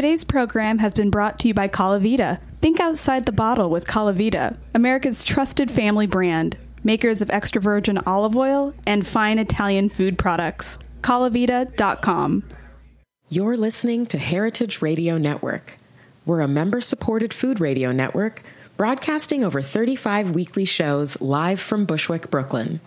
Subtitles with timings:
[0.00, 2.40] Today's program has been brought to you by Calavita.
[2.62, 8.34] Think outside the bottle with Calavita, America's trusted family brand, makers of extra virgin olive
[8.34, 10.78] oil and fine Italian food products.
[11.02, 12.44] Calavita.com.
[13.28, 15.76] You're listening to Heritage Radio Network.
[16.24, 18.42] We're a member supported food radio network
[18.78, 22.80] broadcasting over 35 weekly shows live from Bushwick, Brooklyn.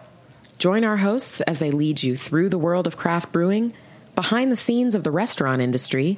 [0.57, 3.71] Join our hosts as they lead you through the world of craft brewing,
[4.15, 6.17] behind the scenes of the restaurant industry,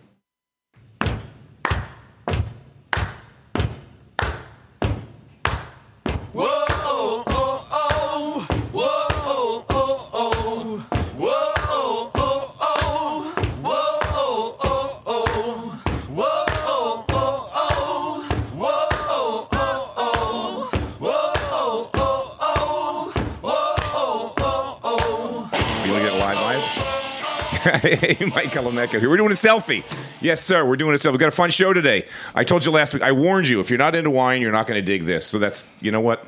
[27.81, 29.07] hey, Mike Colameco here.
[29.07, 29.83] We're doing a selfie.
[30.19, 30.65] Yes, sir.
[30.65, 31.11] We're doing a selfie.
[31.11, 32.07] We've got a fun show today.
[32.33, 33.03] I told you last week.
[33.03, 33.59] I warned you.
[33.59, 35.27] If you're not into wine, you're not going to dig this.
[35.27, 36.27] So that's you know what.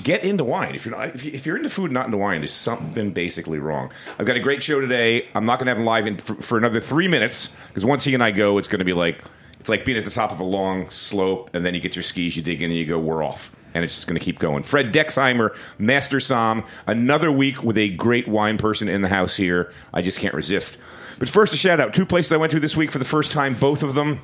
[0.00, 0.76] Get into wine.
[0.76, 3.90] If you're not, if you're into food, not into wine, there's something basically wrong.
[4.20, 5.28] I've got a great show today.
[5.34, 8.04] I'm not going to have him live in, for, for another three minutes because once
[8.04, 9.20] he and I go, it's going to be like
[9.58, 12.04] it's like being at the top of a long slope, and then you get your
[12.04, 13.50] skis, you dig in, and you go, we're off.
[13.74, 14.62] And it's just going to keep going.
[14.62, 19.72] Fred Dexheimer, Master Som, another week with a great wine person in the house here.
[19.94, 20.76] I just can't resist.
[21.18, 21.94] But first, a shout out.
[21.94, 24.20] Two places I went to this week for the first time, both of them.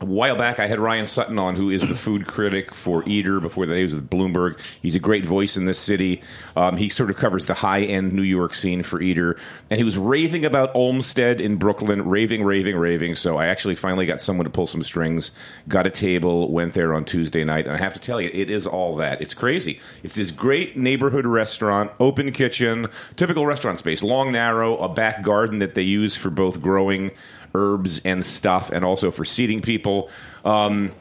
[0.00, 3.38] A while back, I had Ryan Sutton on, who is the food critic for Eater.
[3.38, 4.58] Before that, he was with Bloomberg.
[4.82, 6.20] He's a great voice in this city.
[6.56, 9.38] Um, he sort of covers the high end New York scene for Eater.
[9.70, 13.14] And he was raving about Olmsted in Brooklyn, raving, raving, raving.
[13.14, 15.30] So I actually finally got someone to pull some strings,
[15.68, 17.66] got a table, went there on Tuesday night.
[17.66, 19.22] And I have to tell you, it is all that.
[19.22, 19.78] It's crazy.
[20.02, 25.60] It's this great neighborhood restaurant, open kitchen, typical restaurant space, long, narrow, a back garden
[25.60, 27.12] that they use for both growing
[27.54, 30.10] herbs and stuff, and also for seating people.
[30.44, 30.92] Um,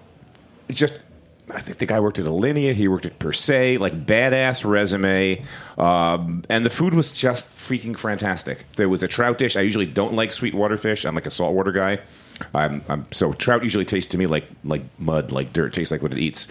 [0.70, 0.94] just,
[1.50, 2.74] I think the guy worked at Alinea.
[2.74, 5.44] He worked at Per Se, like badass resume,
[5.78, 8.66] um, and the food was just freaking fantastic.
[8.76, 9.56] There was a trout dish.
[9.56, 11.06] I usually don't like sweetwater fish.
[11.06, 12.00] I'm like a saltwater guy.
[12.54, 15.74] I'm, I'm so trout usually tastes to me like like mud, like dirt.
[15.74, 16.48] Tastes like what it eats.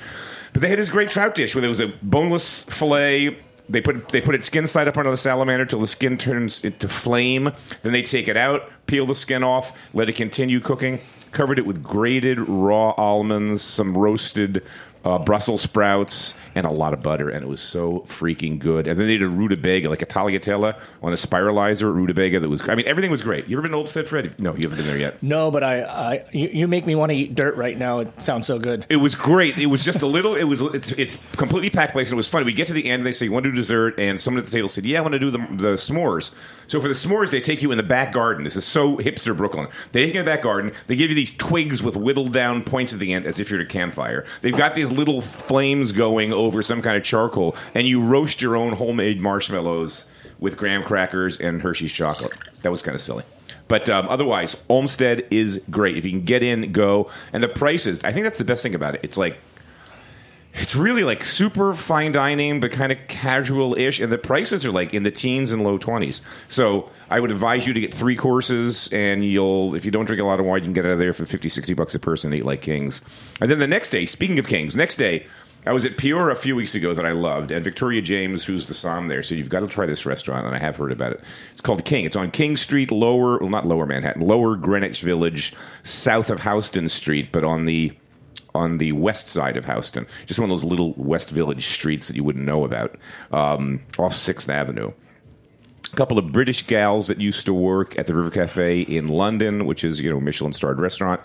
[0.53, 3.39] But they had this great trout dish where there was a boneless fillet
[3.69, 6.65] they put they put it skin side up under the salamander till the skin turns
[6.65, 7.51] into flame.
[7.83, 11.01] Then they take it out, peel the skin off, let it continue cooking.
[11.33, 14.63] Covered it with grated raw almonds, some roasted
[15.05, 18.89] uh, Brussels sprouts, and a lot of butter, and it was so freaking good.
[18.89, 22.41] And then they did a rutabaga, like a tagliatella on a spiralizer rutabaga.
[22.41, 23.47] That was, I mean, everything was great.
[23.47, 24.41] You ever been to Olmsted, Fred?
[24.41, 25.23] No, you haven't been there yet.
[25.23, 27.99] No, but I, I you, you make me want to eat dirt right now.
[27.99, 28.87] It sounds so good.
[28.89, 29.59] It was great.
[29.59, 30.35] It was just a little.
[30.35, 30.63] It was.
[30.63, 32.47] It's, it's completely packed place, and it was funny.
[32.47, 34.43] We get to the end, and they say, "You want to do dessert?" And someone
[34.43, 36.33] at the table said, "Yeah, I want to do the, the s'mores."
[36.69, 38.45] So for the s'mores, they take you in the back garden.
[38.45, 39.69] This is so hipster Brooklyn.
[39.93, 40.73] They take you in the back garden.
[40.87, 43.61] They give you these twigs with whittled down points at the end, as if you're
[43.61, 44.25] at a campfire.
[44.41, 48.57] They've got these little flames going over some kind of charcoal, and you roast your
[48.57, 50.07] own homemade marshmallows
[50.39, 52.33] with graham crackers and Hershey's chocolate.
[52.63, 53.25] That was kind of silly.
[53.69, 55.97] But um, otherwise, Olmsted is great.
[55.97, 57.11] If you can get in, go.
[57.33, 59.01] And the prices, I think that's the best thing about it.
[59.03, 59.39] It's like,
[60.55, 64.01] it's really like super fine dining, but kind of casual ish.
[64.01, 66.23] And the prices are like in the teens and low 20s.
[66.49, 70.21] So I would advise you to get three courses, and you'll, if you don't drink
[70.21, 71.99] a lot of wine, you can get out of there for 50, 60 bucks a
[71.99, 73.03] person and eat like kings.
[73.41, 75.27] And then the next day, speaking of kings, next day,
[75.67, 78.67] I was at Piora a few weeks ago that I loved, and Victoria James, who's
[78.67, 81.13] the som there, said you've got to try this restaurant, and I have heard about
[81.13, 81.21] it.
[81.53, 82.05] It's called King.
[82.05, 86.89] It's on King Street, lower, well, not lower Manhattan, lower Greenwich Village, south of Houston
[86.89, 87.93] Street, but on the
[88.55, 90.07] on the west side of Houston.
[90.25, 92.97] Just one of those little West Village streets that you wouldn't know about,
[93.31, 94.93] um, off Sixth Avenue
[95.93, 99.67] a couple of British gals that used to work at the River Cafe in London,
[99.67, 101.21] which is you know Michelin starred restaurant.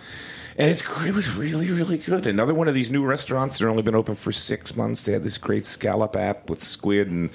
[0.57, 2.27] And it's it was really really good.
[2.27, 3.59] Another one of these new restaurants.
[3.59, 5.03] They're only been open for six months.
[5.03, 7.29] They had this great scallop app with squid and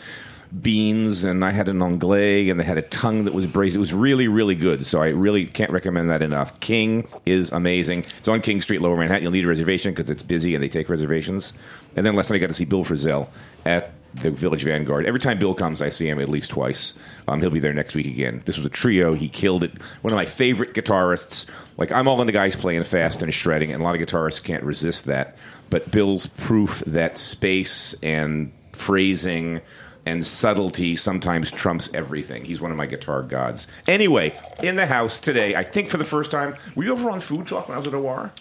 [0.63, 3.77] beans, and I had an anglais, and they had a tongue that was braised.
[3.77, 4.87] It was really really good.
[4.87, 6.59] So I really can't recommend that enough.
[6.61, 8.05] King is amazing.
[8.19, 9.23] It's on King Street, Lower Manhattan.
[9.23, 11.53] You'll need a reservation because it's busy and they take reservations.
[11.97, 13.29] And then last night I got to see Bill Frisell
[13.65, 15.07] at the Village Vanguard.
[15.07, 16.95] Every time Bill comes, I see him at least twice.
[17.29, 18.43] Um, he'll be there next week again.
[18.45, 19.15] This was a trio.
[19.15, 19.73] He killed it.
[20.03, 21.49] One of my favorite guitarists.
[21.77, 24.65] Like I'm all into guys playing fast and shredding, and a lot of guitarists can't
[24.65, 25.37] resist that.
[25.71, 29.61] But Bill's proof that space and phrasing
[30.07, 32.45] and subtlety sometimes trumps everything.
[32.45, 33.67] He's one of my guitar gods.
[33.89, 37.21] Anyway, in the house today, I think for the first time, were you over on
[37.21, 38.33] Food Talk when I was at OR?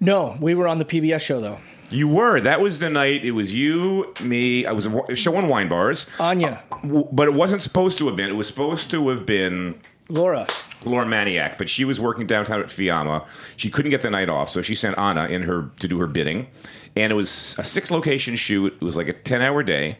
[0.00, 1.58] No, we were on the PBS show though.
[1.92, 2.40] You were.
[2.40, 3.24] That was the night.
[3.24, 4.66] It was you, me.
[4.66, 8.30] I was showing wine bars, Anya, uh, w- but it wasn't supposed to have been.
[8.30, 9.78] It was supposed to have been
[10.08, 10.46] Laura.
[10.84, 13.24] Laura Maniec, but she was working downtown at Fiamma.
[13.56, 16.06] She couldn't get the night off, so she sent Anna in her to do her
[16.08, 16.48] bidding.
[16.96, 18.74] And it was a six location shoot.
[18.74, 19.98] It was like a ten hour day.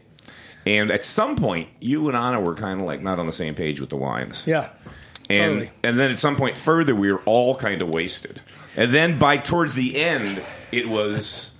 [0.66, 3.54] And at some point, you and Anna were kind of like not on the same
[3.54, 4.44] page with the wines.
[4.46, 4.70] Yeah.
[5.30, 5.70] And Totally.
[5.84, 8.40] and then at some point further, we were all kind of wasted.
[8.76, 10.42] And then by towards the end,
[10.72, 11.51] it was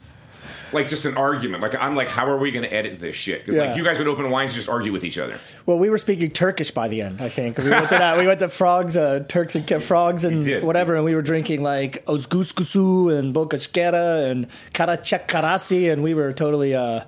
[0.73, 1.63] like just an argument.
[1.63, 3.45] Like I'm like, how are we going to edit this shit?
[3.47, 3.67] 'Cause, Yeah.
[3.69, 5.39] Like you guys would open wines, and just argue with each other.
[5.67, 7.21] Well, we were speaking Turkish by the end.
[7.21, 8.17] I think we went to that.
[8.19, 10.65] We went to frogs, uh, Turks and frogs, and did.
[10.65, 16.75] whatever, and we were drinking like Ozguskusu and Boğazkere and Karachakkarasi, and we were totally
[16.75, 17.01] uh,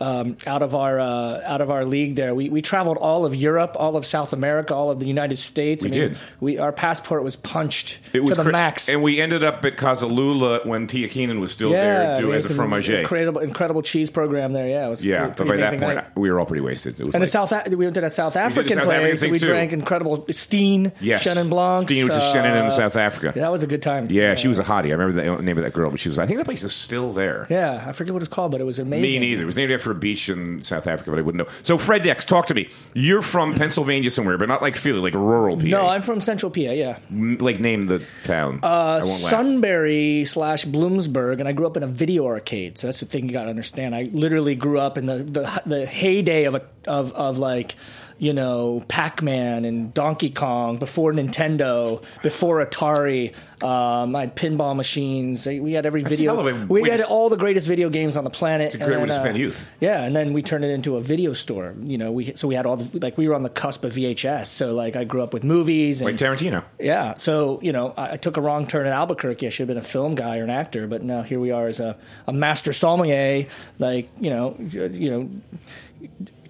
[0.00, 2.14] um, out of our uh, out of our league.
[2.14, 5.38] There, we we traveled all of Europe, all of South America, all of the United
[5.38, 5.84] States.
[5.84, 6.18] We I mean, did.
[6.40, 8.88] We our passport was punched It was to the cra- max.
[8.88, 12.50] and we ended up at Casellula when Tia Keenan was still there we doing as
[12.50, 12.88] a fromage.
[12.88, 14.68] Incredible, incredible cheese program there.
[14.68, 16.16] Yeah, it was Yeah, pretty, but pretty by that point, night.
[16.16, 16.98] we were all pretty wasted.
[17.00, 19.22] It was And like, the South, we went to that South African South place.
[19.22, 19.46] and we too.
[19.46, 21.24] drank incredible Steen, Yes.
[21.24, 21.88] Chenin Blanc.
[21.88, 23.32] Steen, which is Chenin in South Africa.
[23.34, 24.08] Yeah, that was a good time.
[24.10, 24.86] yeah, she was a hottie.
[24.88, 26.18] I remember the name of that girl, but she was.
[26.18, 27.46] I think that place is still there.
[27.50, 29.20] Yeah, I forget what it's called, but it was amazing.
[29.20, 29.42] Me neither.
[29.42, 31.52] It was named after a beach in South Africa, but I wouldn't know.
[31.62, 32.70] So, Fred Dex, talk to me.
[32.94, 35.64] You're from Pennsylvania somewhere, but not like Philly, like rural PA.
[35.64, 36.60] No, I'm from Central PA.
[36.60, 38.60] Yeah, M- like name the town.
[38.62, 39.30] uh, I won't laugh.
[39.30, 42.78] Sunbury slash Bloomsburg, and I grew up in a video arcade.
[42.78, 43.94] So that's the thing you got to understand.
[43.94, 47.76] I literally grew up in the the, the heyday of a of of like.
[48.20, 53.34] You know, Pac Man and Donkey Kong before Nintendo, before Atari.
[53.62, 55.46] Um, I had pinball machines.
[55.46, 56.38] We had every video.
[56.38, 58.74] a we way had to- all the greatest video games on the planet.
[58.74, 59.68] a great way and to then, spend uh, youth.
[59.80, 61.74] Yeah, and then we turned it into a video store.
[61.80, 63.92] You know, we so we had all the like we were on the cusp of
[63.94, 64.46] VHS.
[64.46, 66.64] So like I grew up with movies and like Tarantino.
[66.80, 69.46] yeah, so you know, I, I took a wrong turn at Albuquerque.
[69.46, 71.68] I should have been a film guy or an actor, but now here we are
[71.68, 73.46] as a, a master sommelier,
[73.78, 75.30] like you know, you know,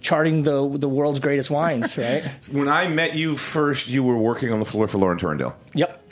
[0.09, 2.25] charting the the world's greatest wines, right?
[2.51, 5.53] When I met you first, you were working on the floor for Laurent Tourondel.
[5.75, 6.03] yep.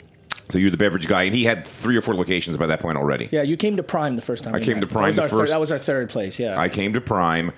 [0.49, 2.97] So you're the beverage guy, and he had three or four locations by that point
[2.97, 3.27] already.
[3.31, 4.55] Yeah, you came to Prime the first time.
[4.55, 4.81] I came met.
[4.81, 6.39] to Prime That was, first- Third, that was our third place.
[6.39, 6.57] Yeah.
[6.57, 7.51] I came to Prime.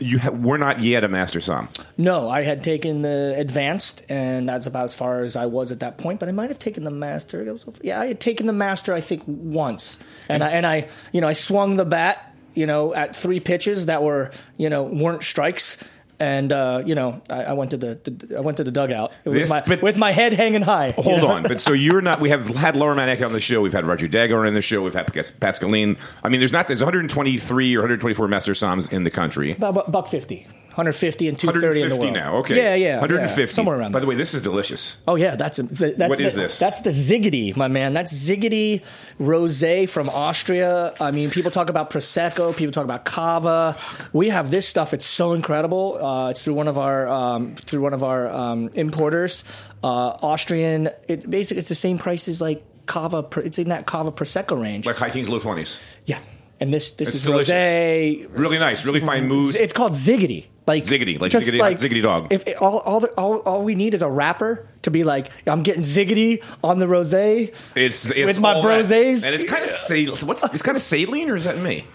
[0.00, 1.68] You ha- were not yet a master som.
[1.98, 5.80] no, I had taken the advanced, and that's about as far as I was at
[5.80, 6.18] that point.
[6.18, 7.44] But I might have taken the master.
[7.82, 8.94] Yeah, I had taken the master.
[8.94, 9.98] I think once,
[10.28, 13.86] and I and I, you know, I swung the bat, you know, at three pitches
[13.86, 15.78] that were, you know, weren't strikes.
[16.22, 19.10] And uh, you know, I, I went to the, the I went to the dugout
[19.24, 20.88] with, This- my, but- with my head hanging high.
[20.88, 21.28] you Hold know?
[21.28, 22.20] on, but so you're not.
[22.20, 23.62] We have had Laura Maniec on the show.
[23.62, 24.82] We've had Roger Dagorn on the show.
[24.82, 25.98] We've had Pas- Pascaline.
[26.22, 26.66] I mean, there's not.
[26.66, 29.52] There's 123 or 124 master soms in the country.
[29.52, 30.46] About bu- buck fifty.
[30.70, 32.14] 150 and 230 in the world.
[32.14, 32.36] now.
[32.38, 32.56] Okay.
[32.56, 33.00] Yeah, yeah.
[33.00, 34.06] 150 yeah, somewhere around By there.
[34.06, 34.96] the way, this is delicious.
[35.06, 36.58] Oh yeah, that's a, that's What the, is this?
[36.58, 37.92] That's the Szigeti, my man.
[37.92, 38.82] That's Szigeti
[39.18, 40.94] Rosé from Austria.
[41.00, 43.76] I mean, people talk about prosecco, people talk about cava.
[44.12, 44.94] We have this stuff.
[44.94, 45.98] It's so incredible.
[46.04, 49.44] Uh, it's through one of our um, through one of our um, importers,
[49.82, 49.86] uh,
[50.22, 50.88] Austrian.
[51.08, 53.26] It basically it's the same price as like cava.
[53.38, 54.86] It's in that cava prosecco range.
[54.86, 55.78] Like high teens, low 20s.
[56.06, 56.18] yeah,
[56.60, 57.52] and this this It's is delicious.
[57.52, 58.28] rosé.
[58.32, 58.84] Really nice.
[58.84, 59.56] Really fine mousse.
[59.56, 60.46] It's called Szigeti.
[60.70, 62.28] Like Ziggity, like just Ziggity- like Ziggity dog.
[62.30, 65.62] If all all, the, all all we need is a rapper to be like, I'm
[65.62, 67.52] getting Ziggity on the rosé.
[67.74, 69.26] It's, it's With my brosés?
[69.26, 71.86] and it's kind of sal- what's it's kind of saline, or is that me?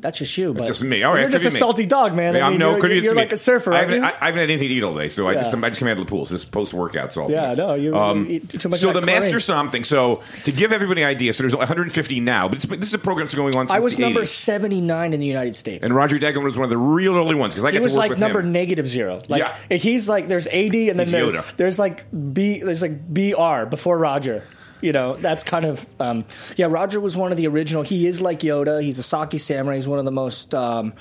[0.00, 1.02] That's just you, but just me.
[1.02, 1.56] All right, you're just a me.
[1.58, 2.34] salty dog, man.
[2.36, 4.02] I I'm mean, no, you're, be you're like a surfer, I haven't?
[4.02, 5.60] I, I haven't had anything to eat all day, so I just Yeah.
[5.64, 6.26] I just came out of the pool.
[6.26, 7.30] So this post workout salt.
[7.30, 9.40] Yeah, no, you- you eat too much So the that master chlorine.
[9.40, 9.84] something.
[9.84, 12.98] So to give everybody an idea, so there's 150 now, but it's, this is a
[12.98, 14.26] program that's going on since I was number 80s.
[14.28, 15.84] 79 in the United States.
[15.84, 17.96] And Roger Dagorn was one of the real early ones because I got was to
[17.96, 18.52] work like with number him.
[18.52, 19.20] negative zero.
[19.28, 19.76] Like Yeah.
[19.76, 24.44] he's like there's AD and then there- there's like B there's like BR before Roger.
[24.80, 26.24] You know, that's kind of um,
[26.56, 26.66] yeah.
[26.66, 27.82] Roger was one of the original.
[27.82, 28.82] He is like Yoda.
[28.82, 29.74] He's a Sake samurai.
[29.76, 30.94] He's one of the most um,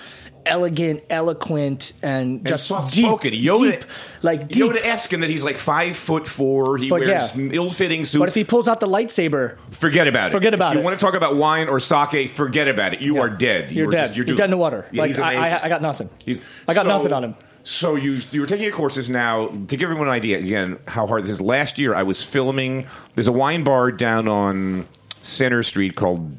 [0.45, 3.33] elegant, eloquent, and just soft deep, spoken.
[3.33, 3.89] Yoda, deep,
[4.21, 4.63] like deep.
[4.63, 6.77] Yoda esque in that he's like five foot four.
[6.77, 7.49] He But wears yeah.
[7.53, 8.19] ill fitting suits.
[8.19, 10.31] but if he pulls out the lightsaber, forget about it.
[10.31, 12.31] Forget about if you want to talk about wine or sake?
[12.31, 13.01] Forget about it.
[13.01, 13.21] You Yeah.
[13.21, 13.71] are dead.
[13.71, 14.05] You're You are dead.
[14.07, 14.37] just- you're doomed.
[14.37, 14.85] dead in the water.
[14.91, 15.35] Yeah, like I.
[15.57, 16.09] I, I got nothing.
[16.25, 17.35] He's, I got so- nothing on him.
[17.63, 21.07] So you you were taking your courses now to give everyone an idea again how
[21.07, 21.41] hard this is.
[21.41, 22.87] Last year I was filming.
[23.15, 24.87] There's a wine bar down on
[25.21, 26.35] Center Street called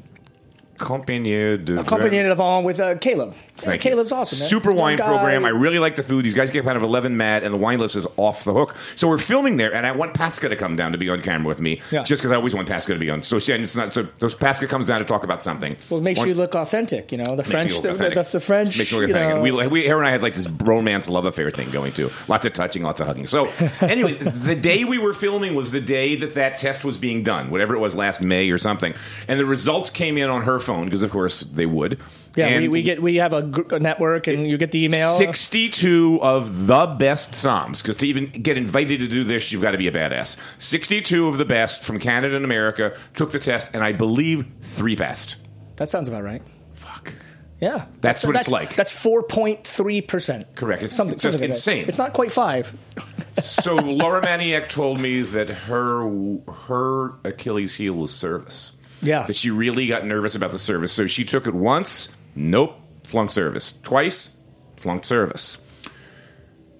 [0.81, 3.33] Compagnie de Accompanied it on with uh, Caleb.
[3.55, 3.91] Thank you.
[3.91, 4.39] Caleb's awesome.
[4.39, 4.47] Man.
[4.49, 5.05] Super wine guy.
[5.05, 5.45] program.
[5.45, 6.25] I really like the food.
[6.25, 8.75] These guys get kind of 11 mad, and the wine list is off the hook.
[8.95, 11.47] So we're filming there, and I want Pasca to come down to be on camera
[11.47, 12.03] with me, Yeah.
[12.03, 13.23] just because I always want Pasca to be on.
[13.23, 13.93] So she- and it's not.
[13.93, 15.77] So, so Pasca comes down to talk about something.
[15.89, 17.11] Well, it makes One- you look authentic.
[17.11, 18.25] You know, the French, the, authentic.
[18.31, 18.77] the, French.
[18.77, 19.35] Makes me look you authentic.
[19.35, 21.91] know, And we, we, her and I had like this romance love affair thing going
[21.91, 22.09] too.
[22.27, 23.27] Lots of touching, lots of hugging.
[23.27, 23.45] So
[23.81, 27.51] anyway, the day we were filming was the day that that test was being done,
[27.51, 28.93] whatever it was last May or something.
[29.27, 31.99] And the results came in on her phone phone because, of course, they would.
[32.35, 34.85] Yeah, we, And we get we have a, gr- a network, and you get the
[34.85, 35.15] email.
[35.15, 39.71] 62 of the best soms, because to even get invited to do this, you've got
[39.71, 40.37] to be a badass.
[40.57, 44.95] 62 of the best from Canada and America took the test, and I believe three
[44.95, 45.35] passed.
[45.75, 46.41] That sounds about right.
[46.73, 47.13] Fuck.
[47.59, 48.75] Yeah, That's what it's like.
[48.75, 50.55] That's four point three percent.
[50.55, 50.81] Correct.
[50.81, 51.85] It's something, just something insane.
[51.87, 52.73] It's not quite five.
[53.39, 56.03] So Laura Maniec told me that her
[56.67, 58.73] her Achilles heel was service.
[59.01, 59.23] Yeah.
[59.23, 60.93] That she really got nervous about the service.
[60.93, 63.73] So she took it once, nope, flunked service.
[63.83, 64.37] Twice,
[64.77, 65.61] flunked service.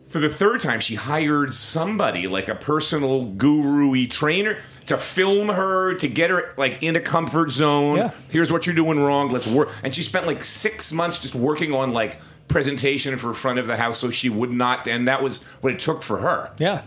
[0.07, 5.93] For the third time, she hired somebody like a personal guru trainer to film her
[5.95, 7.95] to get her like in a comfort zone.
[7.95, 8.11] Yeah.
[8.29, 9.29] Here's what you're doing wrong.
[9.29, 9.69] Let's work.
[9.83, 13.77] And she spent like six months just working on like presentation for front of the
[13.77, 14.85] house so she would not.
[14.85, 16.51] And that was what it took for her.
[16.59, 16.81] Yeah.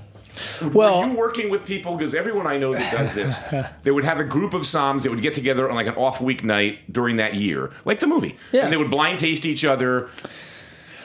[0.63, 1.97] Were Well, you working with people?
[1.97, 3.39] Because everyone I know that does this,
[3.83, 6.21] they would have a group of soms that would get together on like an off
[6.21, 8.65] week night during that year, like the movie, Yeah.
[8.65, 10.09] and they would blind taste each other.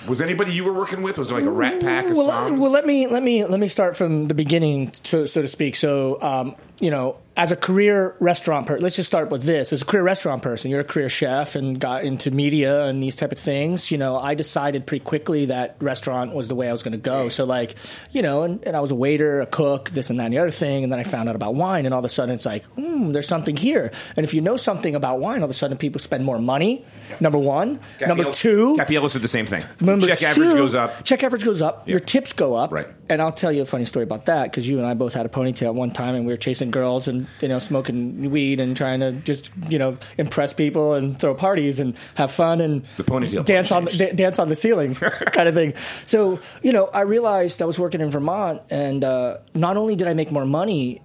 [0.08, 1.18] Was anybody you were working with?
[1.18, 2.58] Was it like a rat pack of well, soms?
[2.60, 5.76] well, let me let me let me start from the beginning, so, so to speak.
[5.76, 9.72] So, um, you know, as a career restaurant person, let's just start with this.
[9.72, 13.16] As a career restaurant person, you're a career chef and got into media and these
[13.16, 13.92] type of things.
[13.92, 16.98] You know, I decided pretty quickly that restaurant was the way I was going to
[16.98, 17.30] go.
[17.30, 17.76] So, like,
[18.12, 20.40] you know, and, and I was a waiter, a cook, this and that and the
[20.40, 22.46] other thing, and then I found out about wine, and all of a sudden it's
[22.46, 23.92] like, hmm, there's something here.
[24.18, 26.86] And if you know something about wine, all of a sudden people spend more money.
[27.22, 29.64] Number one, number two, Capiello said the same thing.
[29.80, 31.04] Number Check two, average goes up.
[31.06, 31.88] Check average goes up.
[31.88, 32.74] Your tips go up.
[32.74, 32.88] Right.
[33.08, 35.26] And I'll tell you a funny story about that because you and I both had
[35.26, 38.76] a ponytail one time, and we were chasing girls and you know smoking weed and
[38.76, 43.04] trying to just you know impress people and throw parties and have fun and The
[43.04, 44.96] ponytail dance on the, dance on the ceiling
[45.34, 45.74] kind of thing.
[46.06, 50.08] So you know, I realized I was working in Vermont, and uh, not only did
[50.08, 51.02] I make more money,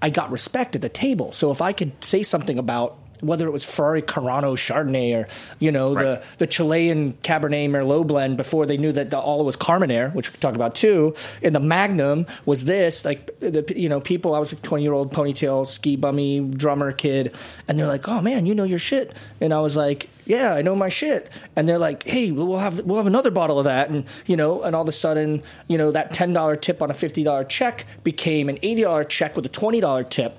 [0.00, 1.32] I got respect at the table.
[1.32, 5.72] So if I could say something about whether it was Ferrari Carano Chardonnay or you
[5.72, 6.02] know Right.
[6.04, 10.12] the the Chilean Cabernet Merlot blend before they knew that the, all it was Carmenere,
[10.14, 14.00] which we could talk about too, and the Magnum was this like the you know
[14.00, 17.34] people I was a twenty year old ponytail ski bummy drummer kid,
[17.68, 20.08] and they're like, oh man, you know your shit, and I was like.
[20.24, 23.58] Yeah, I know my shit, and they're like, "Hey, we'll have we'll have another bottle
[23.58, 26.54] of that," and you know, and all of a sudden, you know, that ten dollar
[26.54, 30.04] tip on a fifty dollar check became an eighty dollar check with a twenty dollar
[30.04, 30.38] tip,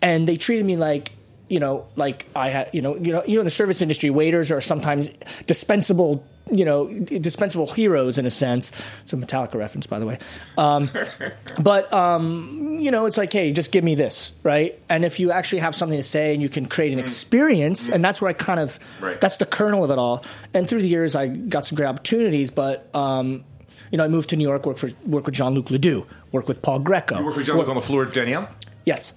[0.00, 1.10] and they treated me like
[1.48, 4.10] you know, like I had, you know, you know, you know, in the service industry,
[4.10, 5.10] waiters are sometimes
[5.46, 8.72] dispensable, you know, dispensable heroes in a sense.
[9.02, 10.18] It's a Metallica reference, by the way.
[10.56, 10.90] Um,
[11.60, 14.80] but um, you know, it's like, hey, just give me this, right?
[14.88, 18.04] And if you actually have something to say and you can create an experience, and
[18.04, 19.20] that's where I kind of, Right.
[19.20, 20.24] that's the kernel of it all.
[20.54, 22.94] And through the years, I got some great opportunities, but.
[22.94, 23.44] Um,
[23.90, 26.04] you know, I moved to New York, work for work with Jean Luc Le Dû,
[26.32, 27.18] work with Paul Grieco.
[27.18, 28.48] You work with Jean-Luc on the floor, at Daniel.
[28.84, 29.12] Yes.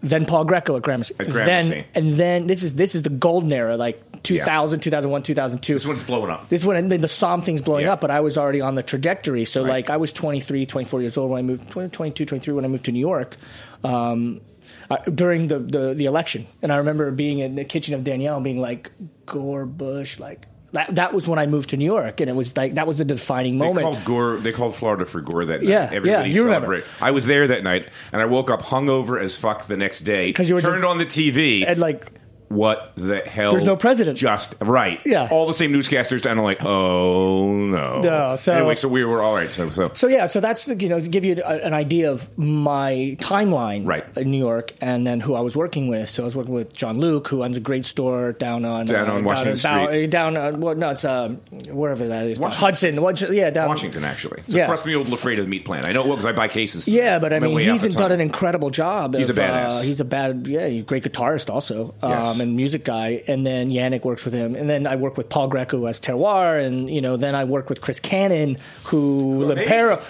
[0.00, 1.14] Then Paul Grieco at Gramercy.
[1.18, 1.70] At Gramercy.
[1.70, 5.74] Then and then this is this is the golden era, like 2000, 2001, 2002.
[5.74, 6.48] This one's blowing up.
[6.48, 7.94] This one, and then the som thing's blowing Yeah.
[7.94, 9.44] up, but I was already on the trajectory.
[9.44, 9.70] So, Right.
[9.70, 12.68] like, I was 23, 24 years old when I moved, 20, 22, 23 when I
[12.68, 13.36] moved to New York
[13.84, 14.40] um,
[14.90, 16.46] uh, during the, the, the election.
[16.62, 18.90] And I remember being in the kitchen of Daniel and being like,
[19.26, 22.20] Gore, Bush, like, that, that was when I moved to New York.
[22.20, 23.84] And it was like, that was the defining They moment.
[23.84, 24.36] called Gore.
[24.36, 25.68] They called Florida for Gore that night.
[25.70, 26.82] Yeah, Everybody yeah, you remember.
[27.00, 30.26] I was there that night, and I woke up hungover as fuck the next day.
[30.26, 32.12] Because you were turned just- on the TV and, like,
[32.48, 33.50] what the hell?
[33.52, 34.18] There's no president.
[34.18, 35.00] Just right.
[35.04, 35.28] Yeah.
[35.30, 38.00] All the same newscasters, and I'm like, oh no.
[38.00, 39.50] No, so- anyway, so we were all right.
[39.50, 42.36] So, so So yeah, so that's you know to give you a, an idea of
[42.38, 44.04] my timeline Right.
[44.16, 46.08] in New York, and then who I was working with.
[46.08, 49.08] So I was working with John Luke, who owns a great store down on Down
[49.08, 50.10] uh, on Washington down, Street.
[50.10, 51.36] Down, uh, well, no, it's um,
[51.70, 52.60] wherever that is, Washington.
[52.60, 53.02] Hudson.
[53.02, 54.42] Washington, yeah, down Washington actually.
[54.46, 54.64] It's Yeah.
[54.64, 55.86] across from the old LaFrieda meat plant.
[55.88, 56.88] I know it I buy cases.
[56.88, 59.14] Yeah, but I mean, he's done an incredible job.
[59.14, 59.70] He's of, a badass.
[59.70, 63.22] Uh, he's a bad, yeah, great guitarist also, um, And music guy.
[63.26, 66.64] And then Yannick works with him, and then I work with Paul Grieco as Terroir,
[66.64, 69.44] and you know, then I work with Chris Cannon, who.
[69.44, 70.02] L'Impero,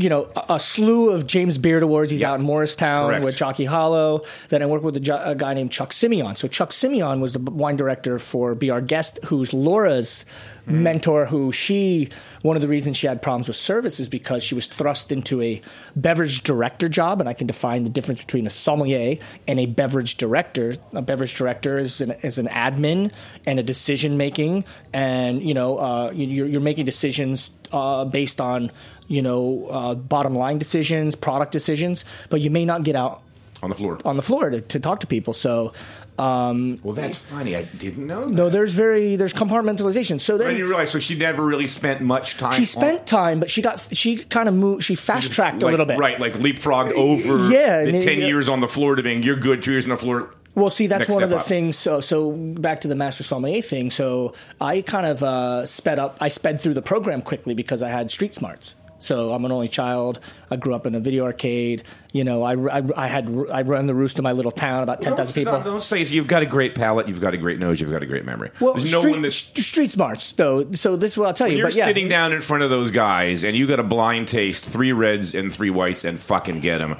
[0.00, 2.10] you know, a, a slew of James Beard awards.
[2.10, 2.32] He's Yeah.
[2.32, 3.24] out in Morristown Correct.
[3.24, 4.22] with Jockey Hollow.
[4.48, 6.34] Then I work with a, jo- a guy named Chuck Simeon.
[6.36, 10.24] So Chuck Simeon was the wine director for BR Guest, who's Laura's
[10.66, 10.82] Mm-hmm.
[10.82, 11.26] mentor.
[11.26, 12.08] Who she
[12.40, 15.42] one of the reasons she had problems with service is because she was thrust into
[15.42, 15.60] a
[15.94, 20.16] beverage director job, and I can define the difference between a sommelier and a beverage
[20.16, 20.74] director.
[20.94, 23.12] A beverage director is an, is an admin
[23.46, 28.40] and a decision making, and you know uh, you- you're, you're making decisions uh, based
[28.40, 28.70] on
[29.06, 33.20] you know uh, bottom line decisions, product decisions, but you may not get out
[33.62, 33.98] on the floor.
[34.04, 35.32] on the floor to, to talk to people.
[35.34, 35.72] So
[36.18, 37.56] um, well, that's funny.
[37.56, 38.26] I didn't know.
[38.28, 38.34] That.
[38.34, 40.20] no, there's very there's compartmentalization.
[40.20, 40.90] So I then didn't realize.
[40.90, 42.52] So she never really spent much time.
[42.52, 44.84] she on- spent time, but she got she kind of moved.
[44.84, 45.98] She fast tracked a little bit.
[45.98, 46.18] right?
[46.20, 49.62] Like leapfrogged over Yeah, the ten it- years on the floor to being you're good,
[49.62, 50.34] two years on the floor.
[50.56, 51.46] Well, see, that's Next one of the up.
[51.46, 51.76] things.
[51.76, 53.90] So, so back to the master sommelier thing.
[53.90, 56.16] So, I kind of uh, sped up.
[56.20, 58.76] I sped through the program quickly because I had street smarts.
[59.04, 60.18] So I'm an only child.
[60.50, 61.82] I grew up in a video arcade.
[62.12, 65.02] You know, I, I, I had I run the roost in my little town, about
[65.02, 65.60] ten thousand people.
[65.60, 68.06] Don't say you've got a great palate, you've got a great nose, you've got a
[68.06, 68.50] great memory.
[68.60, 70.70] Well, There's no street, one that's street smarts though.
[70.72, 71.58] So this is what I'll tell you.
[71.58, 74.28] You're but yeah, sitting down in front of those guys, and you got a blind
[74.28, 76.96] taste, three reds and three whites, and fucking get them.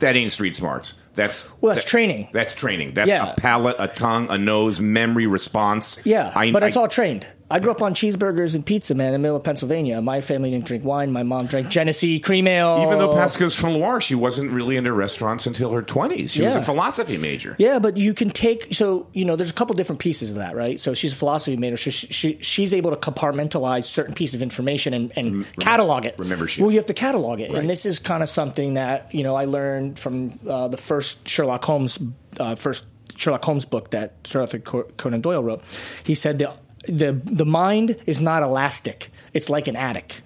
[0.00, 0.94] That ain't street smarts.
[1.14, 2.28] That's Well, that's that- training.
[2.32, 2.94] That's training.
[2.94, 3.32] That's Yeah.
[3.32, 6.00] a palate, a tongue, a nose, memory, response.
[6.04, 7.26] Yeah, I, but it's I- all trained.
[7.52, 10.00] I grew up on cheeseburgers and pizza, man, in the middle of Pennsylvania.
[10.00, 11.12] My family didn't drink wine.
[11.12, 12.82] My mom drank Genesee cream ale.
[12.86, 16.30] Even though Pasca's from Loire, she wasn't really into restaurants until her twenties.
[16.30, 17.54] She was a philosophy major.
[17.58, 20.56] Yeah, but you can take so you know there's a couple different pieces of that,
[20.56, 20.80] right?
[20.80, 24.42] So she's a philosophy major, so she, she, she's able to compartmentalize certain pieces of
[24.42, 26.18] information and, and catalog it.
[26.18, 26.62] remember shit.
[26.62, 27.58] Well, you have to catalog it, Right.
[27.60, 31.28] and this is kind of something that you know I learned from uh, the first
[31.28, 31.98] Sherlock Holmes,
[32.40, 35.62] uh, first Sherlock Holmes book that Sir Arthur Conan Doyle wrote.
[36.04, 36.50] He said the
[36.82, 40.22] the the mind is not elastic; it's like an attic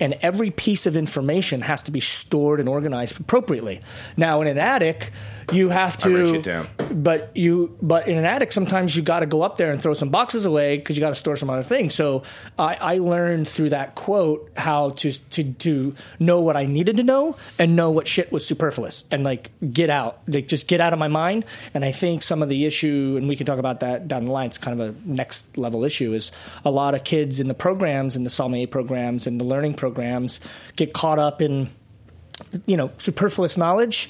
[0.00, 3.80] and every piece of information has to be stored and organized appropriately.
[4.16, 5.12] Now, in an attic,
[5.52, 6.68] you have to, down.
[6.90, 9.94] but you, but in an attic, sometimes you got to go up there and throw
[9.94, 11.94] some boxes away because you got to store some other things.
[11.94, 12.22] So
[12.58, 17.02] I, I learned through that quote how to to to know what I needed to
[17.02, 20.92] know and know what shit was superfluous and like get out, like just get out
[20.92, 21.44] of my mind.
[21.74, 24.32] And I think some of the issue, and we can talk about that down the
[24.32, 24.46] line.
[24.46, 26.14] It's kind of a next level issue.
[26.14, 26.32] Is
[26.64, 29.89] a lot of kids in the programs, in the sommelier programs, and the learning programs
[30.76, 31.70] get caught up in
[32.66, 34.08] you know superfluous knowledge.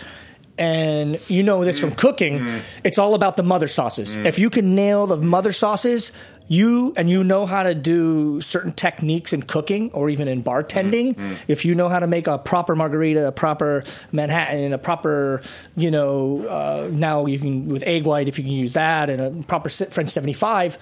[0.59, 1.97] And you know this from mm.
[1.97, 2.41] cooking.
[2.41, 2.63] Mm.
[2.85, 4.15] It's all about the mother sauces.
[4.15, 4.27] Mm.
[4.27, 6.13] If you can nail the mother sauces
[6.51, 11.17] you and you know how to do certain techniques in cooking or even in bartending
[11.47, 15.41] if you know how to make a proper margarita a proper manhattan a proper
[15.77, 19.21] you know uh, now you can with egg white if you can use that and
[19.21, 20.77] a proper french 75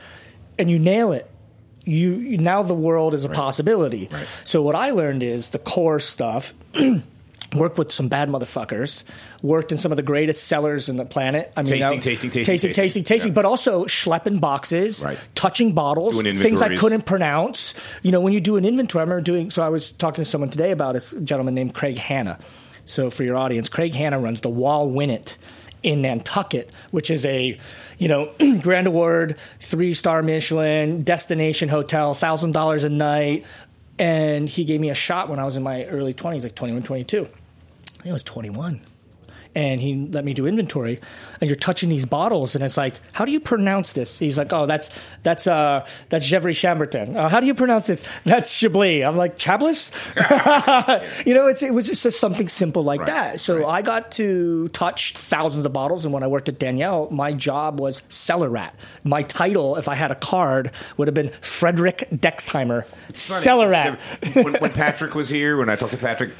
[0.58, 1.30] and you nail it
[1.88, 4.08] you you- now the world is a possibility.
[4.44, 6.52] So what I learned is the core stuff.
[7.54, 9.04] Worked with some bad motherfuckers.
[9.40, 11.50] Worked in some of the greatest sellers in the planet.
[11.56, 12.72] I mean, Tasting, I- tasting, tasting, tasting, tasting.
[12.74, 13.30] tasting, tasting.
[13.32, 13.34] Yeah.
[13.36, 15.16] But also schlepping boxes, Right.
[15.34, 17.72] touching bottles, things I couldn't pronounce.
[18.02, 19.50] You know, when you do an inventory, I remember doing.
[19.50, 22.38] So I was talking to someone today about a gentleman named Craig Hanna.
[22.84, 25.38] So for your audience, Craig Hanna runs the Wauwinet
[25.82, 27.58] in Nantucket, which is a
[27.98, 33.44] you know Grand Award, three star Michelin destination hotel, thousand dollars a night.
[34.00, 36.84] And he gave me a shot when I was in my early twenties, like 21,
[36.84, 37.22] 22.
[37.22, 38.80] I think I was 21
[39.58, 41.00] and he let me do inventory
[41.40, 44.16] and you're touching these bottles and it's like how do you pronounce this?
[44.16, 44.88] He's like oh that's
[45.22, 47.16] that's uh that's Gevrey-Chambertin.
[47.16, 48.04] Uh, how do you pronounce this?
[48.24, 49.04] That's Chablis.
[49.04, 49.90] I'm like Chablis?
[51.26, 53.40] You know it's it was just something simple like Right, that.
[53.40, 53.78] So right.
[53.78, 57.80] I got to touch thousands of bottles and when I worked at Daniel my job
[57.80, 58.74] was cellar rat.
[59.02, 62.84] My title if I had a card would have been Frederick Dexheimer.
[63.14, 63.98] Cellar rat.
[64.34, 66.32] When, when Patrick was here, when I talked to Patrick,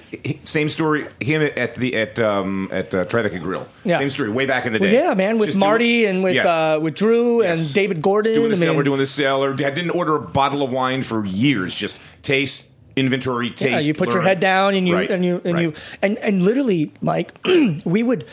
[0.44, 1.08] same story.
[1.20, 3.66] Him at the at um, at uh, Tribeca Grill.
[3.84, 3.98] Yeah.
[3.98, 4.30] Same story.
[4.30, 4.92] Way back in the day.
[4.94, 6.46] Well, yeah, man, with Just Marty doing- and with Yes.
[6.46, 7.58] uh, with Drew Yes.
[7.66, 8.34] and David Gordon.
[8.34, 9.52] doing the I mean, cellar, doing the cellar.
[9.52, 11.74] I didn't order a bottle of wine for years.
[11.74, 12.66] Just taste,
[12.96, 13.62] inventory, taste.
[13.70, 15.62] Yeah, you put your head down and you Right, and you and right.
[15.62, 17.32] you and and literally, Mike,
[17.84, 18.24] we would.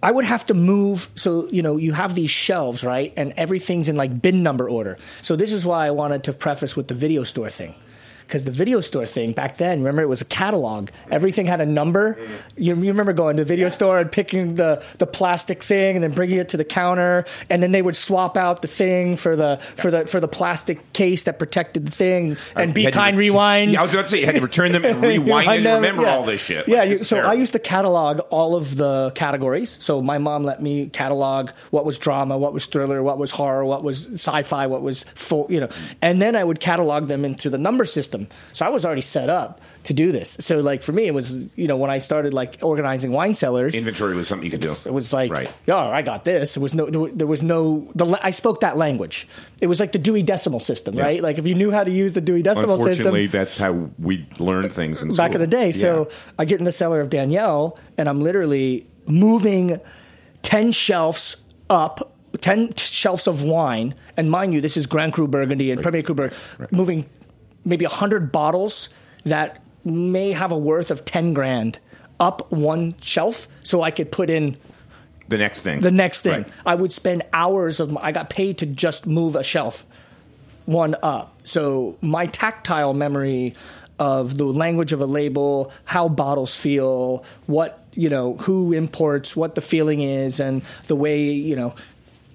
[0.00, 3.88] I would have to move, so you know, you have these shelves, right, and everything's
[3.88, 4.96] in like bin number order.
[5.22, 7.74] So this is why I wanted to preface with the video store thing,
[8.28, 10.90] because the video store thing back then, remember, it was a catalog.
[11.10, 12.18] Everything had a number.
[12.56, 16.02] You, you remember going to the video store and picking the the plastic thing and
[16.04, 19.34] then bringing it to the counter, and then they would swap out the thing for
[19.34, 22.84] the for the for the plastic case that protected the thing, uh, and You be
[22.84, 23.72] had to- kind, rewind.
[23.72, 26.02] Yeah, I was about to say you had to return them and rewind and remember
[26.02, 26.14] yeah.
[26.14, 26.68] all this shit.
[26.68, 29.70] Yeah, Like, you, is so I used to catalog all of the categories.
[29.82, 33.64] So my mom let me catalog what was drama, what was thriller, what was horror,
[33.64, 35.68] what was sci-fi, what was full, you know,
[36.02, 38.17] and then I would catalog them into the number system.
[38.52, 40.36] So I was already set up to do this.
[40.40, 43.74] So like for me, it was you know when I started like organizing wine cellars.
[43.74, 44.76] inventory was something you could do.
[44.84, 45.50] it was like, Right.
[45.68, 46.54] oh, I got this.
[46.54, 47.88] There was no, there was no.
[47.94, 49.28] The, la- I spoke that language.
[49.62, 51.02] It was like the Dewey Decimal System, Yeah.
[51.04, 51.22] right?
[51.22, 54.26] Like if you knew how to use the Dewey Decimal System, Unfortunately, that's how we
[54.38, 55.42] learned things in back school.
[55.42, 55.72] in the day.
[55.72, 56.16] So Yeah.
[56.38, 59.80] I get in the cellar of Daniel, and I'm literally moving
[60.42, 61.36] ten shelves
[61.70, 66.02] up, ten shelves of wine, and mind you, this is Grand Cru Burgundy and Premier
[66.02, 66.36] Cru Burgundy,
[66.70, 67.06] moving
[67.68, 68.88] maybe hundred bottles
[69.24, 71.78] that may have a worth of ten grand
[72.20, 74.56] up one shelf, so I could put in
[75.28, 75.80] the next thing.
[75.80, 76.42] the next thing.
[76.42, 76.52] Right.
[76.66, 79.84] I would spend hours of my, I got paid to just move a shelf
[80.64, 81.40] one up.
[81.44, 83.54] So my tactile memory
[83.98, 89.54] of the language of a label, how bottles feel, what you know who imports, what
[89.54, 91.74] the feeling is, and the way you know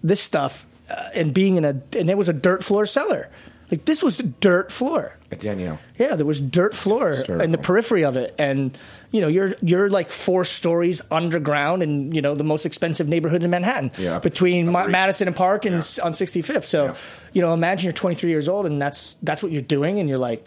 [0.03, 3.29] this stuff, uh, and being in a and it was a dirt floor cellar.
[3.73, 5.15] Like this was dirt floor.
[5.31, 5.79] At Daniel.
[5.97, 8.77] Yeah, there was dirt floor in the periphery of it, and
[9.11, 13.41] you know you're you're like four stories underground in you know the most expensive neighborhood
[13.41, 16.03] in Manhattan, Yeah, up- between Ma- Madison and Park and Yeah.
[16.05, 16.65] on 65th.
[16.65, 16.95] So, Yeah.
[17.33, 20.19] you know, imagine you're 23 years old and that's that's what you're doing, and you're
[20.19, 20.45] like,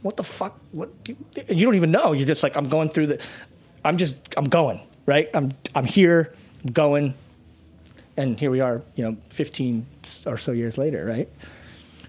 [0.00, 0.58] what the fuck?
[0.70, 0.88] What?
[1.48, 2.12] And you don't even know.
[2.12, 3.20] You're just like, I'm going through the.
[3.84, 5.28] I'm just I'm going right.
[5.34, 6.32] I'm I'm here,
[6.64, 7.12] I'm going,
[8.16, 8.80] and here we are.
[8.96, 9.84] You know, 15
[10.24, 11.28] or so years later, right?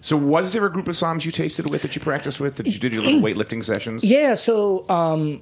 [0.03, 2.67] So was there a group of soms you tasted with that you practiced with that
[2.67, 4.03] you did your little weightlifting sessions?
[4.03, 4.35] Yeah.
[4.35, 5.41] So, um,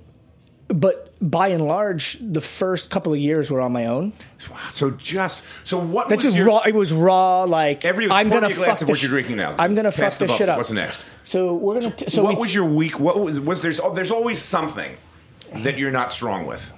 [0.68, 4.14] but by and large, the first couple of years were on my own.
[4.52, 6.62] Wow, So just so what That's was is your, raw.
[6.64, 7.46] It was raw.
[7.46, 9.56] Like Every I'm gonna glass fuck of the what you're drinking now.
[9.58, 10.58] I'm gonna fuck the this shit up.
[10.58, 11.08] What's next?
[11.24, 11.96] So we're gonna.
[11.96, 13.00] T- so what was your week?
[13.00, 14.96] What was was there's oh, there's always something
[15.54, 16.72] that you're not strong with.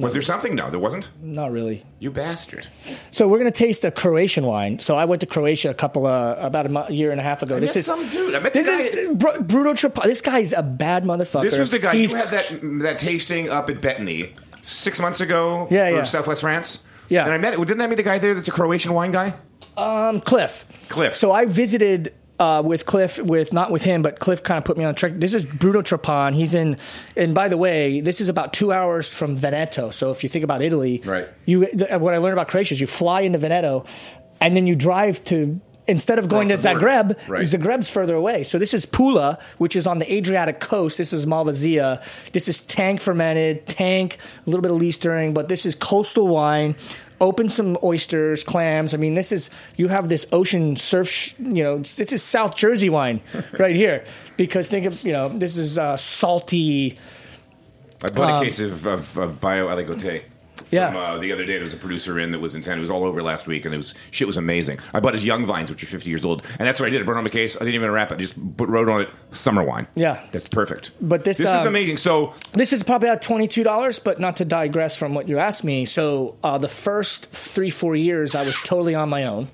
[0.00, 0.56] Was there something?
[0.56, 1.10] No, there wasn't.
[1.22, 1.84] Not really.
[2.00, 2.66] You bastard.
[3.12, 4.78] So we're gonna taste a Croatian wine.
[4.78, 7.42] So I went to Croatia a couple of about a mo- year and a half
[7.42, 7.56] ago.
[7.56, 8.34] I this is some dude.
[8.34, 8.82] I met This the guy.
[8.82, 10.02] is Br- Bruno Trap.
[10.04, 11.42] This guy's a bad motherfucker.
[11.42, 15.20] this was the guy He's you had that that tasting up at Bettany six months
[15.20, 15.66] ago.
[15.70, 16.02] Yeah, yeah.
[16.04, 16.84] Southwest France.
[17.08, 17.24] Yeah.
[17.24, 17.56] and I met.
[17.58, 19.34] Didn't I meet a guy there that's a Croatian wine guy?
[19.76, 20.64] um, Cliff.
[20.88, 21.16] Cliff.
[21.16, 24.76] So I visited uh, with Cliff, with not with him, but Cliff kind of put
[24.78, 25.12] me on track.
[25.16, 26.34] This is Bruno Trapan.
[26.34, 26.78] He's in,
[27.14, 29.90] and by the way, this is about two hours from Veneto.
[29.90, 31.28] So if you think about Italy, Right.
[31.44, 33.84] You the, what I learned about Croatia is you fly into Veneto,
[34.40, 35.60] and then you drive to.
[35.86, 36.54] Instead of going to.
[36.54, 37.44] Zagreb, Right.
[37.44, 38.44] Zagreb's further away.
[38.44, 40.96] So this is Pula, which is on the Adriatic coast.
[40.98, 42.00] This is Malvasia.
[42.32, 46.28] This is tank fermented, tank, a little bit of lee stirring, but this is coastal
[46.28, 46.76] wine.
[47.20, 48.94] Open some oysters, clams.
[48.94, 51.08] I mean, this is you have this ocean surf.
[51.08, 53.20] sh- You know, this is South Jersey wine
[53.58, 54.04] right here.
[54.38, 56.98] Because think of you know, this is uh, salty.
[58.02, 60.22] I bought a case of, of, of Bio Aligote.
[60.70, 60.88] Yeah.
[60.88, 62.78] From, uh, the other day, there was a producer in that was in town.
[62.78, 64.78] It was all over last week, and it was shit was amazing.
[64.94, 67.00] I bought his Young Vines, which are 50 years old, and that's what I did.
[67.00, 67.56] I brought on a case.
[67.56, 68.16] I didn't even wrap it.
[68.16, 69.86] I just put, wrote on it summer wine.
[69.94, 70.24] Yeah.
[70.32, 70.92] that's perfect.
[71.00, 71.96] But this, this is um, amazing.
[71.96, 75.38] So This is probably about twenty two dollars, but not to digress from what you
[75.38, 75.84] asked me.
[75.84, 79.48] So uh, the first three four years, I was totally on my own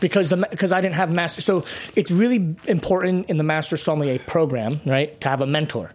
[0.00, 1.40] because the because I didn't have master.
[1.40, 1.64] So
[1.96, 5.92] it's really important in the master sommelier program, right, to have a mentor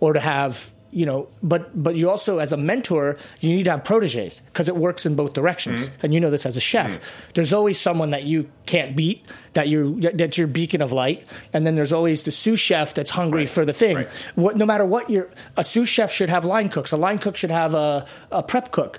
[0.00, 1.28] or to have you know.
[1.42, 5.04] But but you also as a mentor, you need to have proteges because it works
[5.04, 5.86] in both directions.
[5.86, 6.00] Mm-hmm.
[6.02, 6.92] And you know this as a chef.
[6.98, 7.30] Mm-hmm.
[7.34, 11.66] There's always someone that you can't beat that you that's your beacon of light, and
[11.66, 13.48] then there's always the sous chef that's hungry Right.
[13.48, 13.96] for the thing.
[13.96, 14.08] Right.
[14.34, 16.92] What, no matter what your a sous chef should have line cooks.
[16.92, 18.98] A line cook should have a, a prep cook,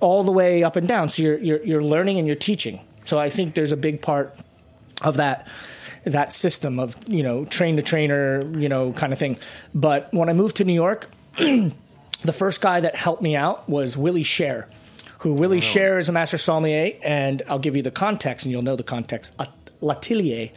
[0.00, 1.08] all the way up and down.
[1.08, 2.80] So you're, you're you're learning and you're teaching.
[3.04, 4.36] So I think there's a big part
[5.02, 5.46] of that
[6.04, 9.38] that system of you know train to trainer you know kind of thing.
[9.74, 13.96] But when I moved to New York, the first guy that helped me out was
[13.96, 14.66] Willie Scher,
[15.20, 18.62] who Willie Scher is a master sommelier, and I'll give you the context, and you'll
[18.62, 19.34] know the context.
[19.38, 20.50] At- L'Atelier.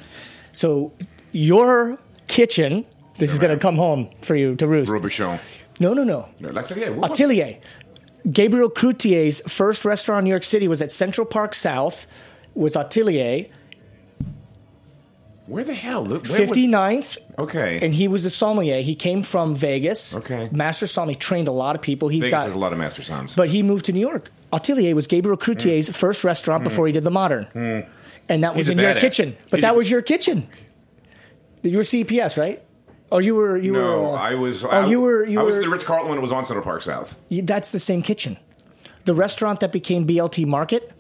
[0.53, 0.93] So
[1.31, 2.85] your kitchen.
[3.17, 4.91] This is going to come home for you to roost.
[4.91, 5.39] Robuchon.
[5.79, 6.29] No, no, no.
[6.39, 7.57] Yeah, what- Atelier.
[8.31, 12.05] Gabriel Kreuther's first restaurant in New York City was at Central Park South.
[12.53, 13.47] Was Atelier
[15.47, 16.03] Where the hell?
[16.05, 17.79] Where was- 59th, okay.
[17.81, 18.81] and he was the sommelier.
[18.81, 20.15] He came from Vegas.
[20.15, 20.49] Okay.
[20.51, 22.09] master sommelier trained a lot of people.
[22.09, 23.33] He's Vegas got, has a lot of master soms.
[23.35, 24.29] but he moved to New York.
[24.51, 27.47] Atelier was Gabriel Kreuther's first restaurant before he did the Modern,
[28.29, 28.69] and that was Hmm.
[28.69, 28.99] He's a in your badass.
[28.99, 29.37] kitchen.
[29.49, 30.47] But He's that a- was your kitchen.
[31.63, 32.61] You were CPS, right?
[33.11, 33.57] Oh, you were.
[33.57, 34.07] You no, were.
[34.17, 34.65] uh, I was.
[34.65, 35.25] Oh, I, you were.
[35.25, 35.61] You I was were.
[35.63, 37.17] the Ritz Carlton when it was on Central Park South.
[37.31, 38.37] That's the same kitchen.
[39.05, 40.91] The restaurant that became BLT Market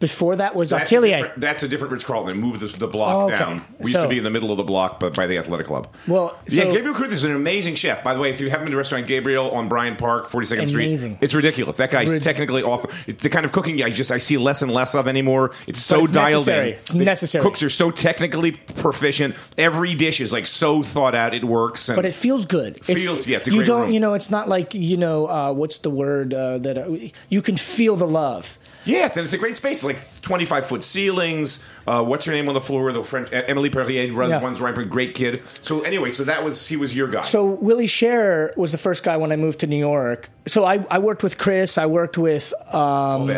[0.00, 2.30] before that was That's a That's a different Ritz Carlton.
[2.36, 3.38] It moved the, the block Oh, okay.
[3.38, 3.64] down.
[3.78, 5.86] We used to be in the middle of the block, but by the athletic club.
[6.08, 8.02] Well, yeah, so- Gabriel Cruz is an amazing chef.
[8.02, 10.66] By the way, if you haven't been to restaurant Gabriel on Bryant Park, Forty Second
[10.68, 11.76] Street, it's ridiculous.
[11.76, 12.84] That guy's Rid- technically off.
[13.06, 15.52] It's the kind of cooking I just I see less and less of anymore.
[15.66, 16.72] It's so it's dialed necessary.
[16.72, 16.78] in.
[16.78, 17.42] It's The necessary.
[17.42, 19.36] Cooks are so technically proficient.
[19.58, 21.34] Every dish is like so thought out.
[21.34, 21.88] It works.
[21.88, 22.78] And but it feels good.
[22.88, 23.82] It feels- yeah, it's a you don't.
[23.82, 23.90] room.
[23.92, 26.88] You know, it's not like you know uh, what's the word uh, that uh,
[27.28, 28.58] you can feel the love.
[28.84, 29.84] Yeah, it's, and it's a great space.
[29.84, 31.58] Like twenty five foot ceilings.
[31.86, 32.92] Uh, what's her name on the floor?
[32.92, 34.40] The French Emily Perrier runs Yeah.
[34.40, 35.42] runs Reinberg, great kid.
[35.62, 37.22] So anyway, so that was he was your guy.
[37.22, 40.30] So Willie Scher was the first guy when I moved to New York.
[40.46, 41.76] So I, I worked with Chris.
[41.78, 43.28] I worked with um,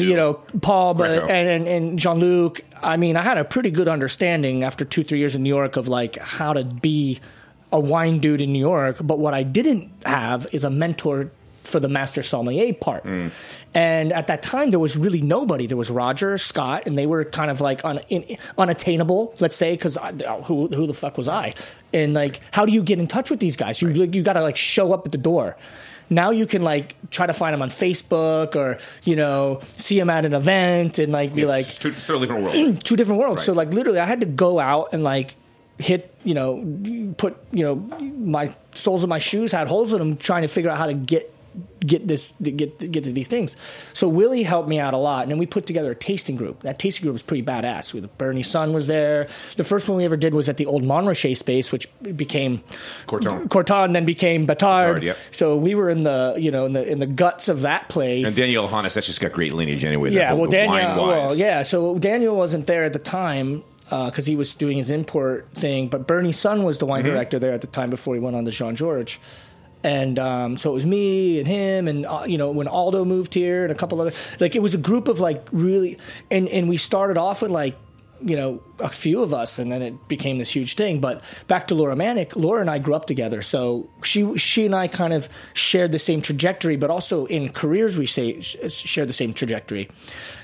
[0.00, 1.30] you know Paul, but Grieco.
[1.30, 2.60] and and, and Jean Luc.
[2.82, 5.76] I mean, I had a pretty good understanding after two three years in New York
[5.76, 7.20] of like how to be
[7.72, 8.96] a wine dude in New York.
[9.00, 11.30] But what I didn't have is a mentor
[11.64, 13.04] for the master sommelier part.
[13.04, 13.30] Mm.
[13.74, 15.66] And at that time, there was really nobody.
[15.66, 19.72] There was Roger Scott, and they were kind of like un, in, unattainable, let's say,
[19.72, 19.96] because
[20.44, 21.54] who who the fuck was I?
[21.92, 23.80] And like, how do you get in touch with these guys?
[23.80, 25.56] You like, you got to like show up at the door.
[26.10, 30.10] Now you can like try to find them on Facebook or you know see them
[30.10, 32.80] at an event and like be It's like two, it's different world.
[32.84, 33.44] two different worlds.
[33.44, 35.36] So like literally, I had to go out and like
[35.78, 40.16] hit you know put you know my soles of my shoes had holes in them
[40.16, 41.32] trying to figure out how to get
[41.80, 43.56] get this get get to these things.
[43.92, 46.62] So Willie helped me out a lot, and then we put together a tasting group.
[46.62, 47.92] That tasting group was pretty badass.
[47.92, 49.28] We, Bernie Sun was there.
[49.56, 52.62] The first one we ever did was at the old Montrachet space, which became
[53.06, 53.48] Corton.
[53.48, 54.98] Corton, then became Batard.
[54.98, 55.18] Batard, yep.
[55.30, 58.26] So we were in the you know in the in the guts of that place.
[58.26, 60.10] And Daniel Johnnes, that's just got great lineage anyway.
[60.12, 61.06] Yeah, whole- well, the Daniel.
[61.06, 61.62] Well, yeah.
[61.62, 65.88] So Daniel wasn't there at the time because he was doing his import thing.
[65.88, 67.12] But Bernie Sun was the wine Mm-hmm.
[67.12, 69.18] director there at the time before he went on to Jean Georges.
[69.84, 73.34] And um, so it was me and him, and uh, you know when Aldo moved
[73.34, 75.98] here, and a couple other like it was a group of like really,
[76.30, 77.76] and and we started off with like
[78.24, 81.00] you know a few of us, and then it became this huge thing.
[81.00, 84.74] But back to Laura Maniec, Laura and I grew up together, so she she and
[84.74, 89.14] I kind of shared the same trajectory, but also in careers we say shared the
[89.14, 89.90] same trajectory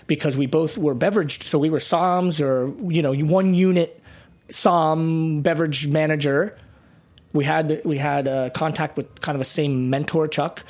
[0.07, 4.03] because we both were beverage, so we were SOMs or you know one unit
[4.48, 6.57] SOM beverage manager
[7.38, 10.64] we had we had uh, contact with kind of the same mentor Chuck,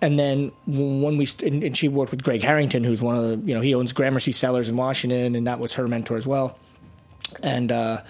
[0.00, 3.46] and then when we and, and she worked with Greg Harrington, who's one of the
[3.46, 6.58] you know he owns Gramercy Cellars in Washington, and that was her mentor as well,
[7.42, 8.00] and uh,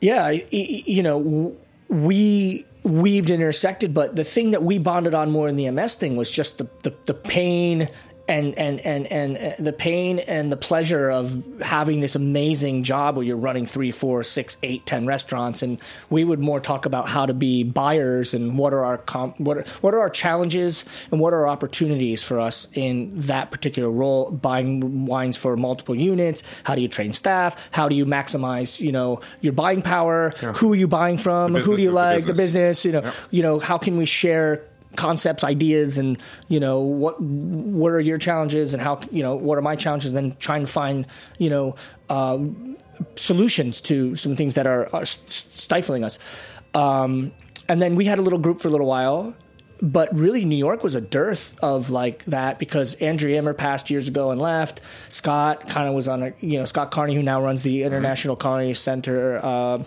[0.00, 1.56] yeah, you know
[1.88, 6.14] we weaved intersected, but the thing that we bonded on more in the MS thing
[6.14, 7.88] was just the the, the pain.
[8.26, 13.18] And, and and and uh, the pain and the pleasure of having this amazing job
[13.18, 17.06] where you're running three, four, six, eight, ten restaurants, and we would more talk about
[17.06, 20.86] how to be buyers and what are our com- what are, what are our challenges
[21.10, 24.30] and what are our opportunities for us in that particular role.
[24.30, 26.42] Buying wines for multiple units.
[26.62, 27.68] How do you train staff?
[27.72, 30.30] How do you maximize you know your buying power?
[30.30, 31.54] Who are you buying from?
[31.56, 32.24] Who do you business the like?
[32.24, 32.82] The business.
[32.82, 32.84] business.
[32.86, 33.12] You know.
[33.30, 33.58] You know.
[33.58, 34.64] How can we share?
[34.96, 39.58] Concepts ideas and you know what what are your challenges and how you know what
[39.58, 41.06] are my challenges and then trying to find
[41.38, 41.74] you know
[42.08, 42.38] uh,
[43.16, 46.18] solutions to some things that are, are stifling us.
[46.74, 47.32] Um,
[47.68, 49.34] and then we had a little group for a little while
[49.84, 54.08] but really New York was a dearth of like that because Andrew Immer passed years
[54.08, 54.80] ago and left.
[55.10, 58.34] Scott kind of was on a you know Scott Carney who now runs the International
[58.34, 59.38] Culinary Center.
[59.44, 59.84] Uh,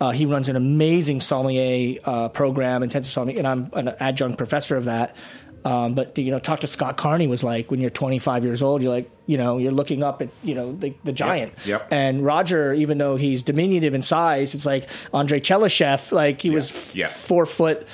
[0.00, 4.76] uh, he runs an amazing sommelier uh, program, intensive sommelier, and I'm an adjunct professor
[4.76, 5.16] of that.
[5.62, 8.82] Um, but you know, talk to Scott Carney was like when you're 25 years old,
[8.82, 11.52] you're like you know you're looking up at you know the, the giant.
[11.66, 11.88] yep.
[11.90, 16.94] And Roger, even though he's diminutive in size, it's like André Tchelistcheff, like he was
[16.94, 17.08] Yeah.
[17.08, 17.86] four foot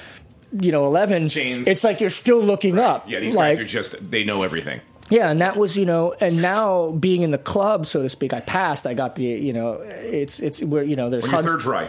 [0.62, 1.66] you know, eleven, James.
[1.68, 3.08] it's like you're still looking up.
[3.08, 4.80] Yeah, these like, guys are just, they know everything.
[5.10, 8.32] yeah, and that was you know, and now being in the club, so to speak,
[8.32, 8.86] I passed.
[8.86, 11.88] I got the you know, it's it's where you know, there's hugs- third try.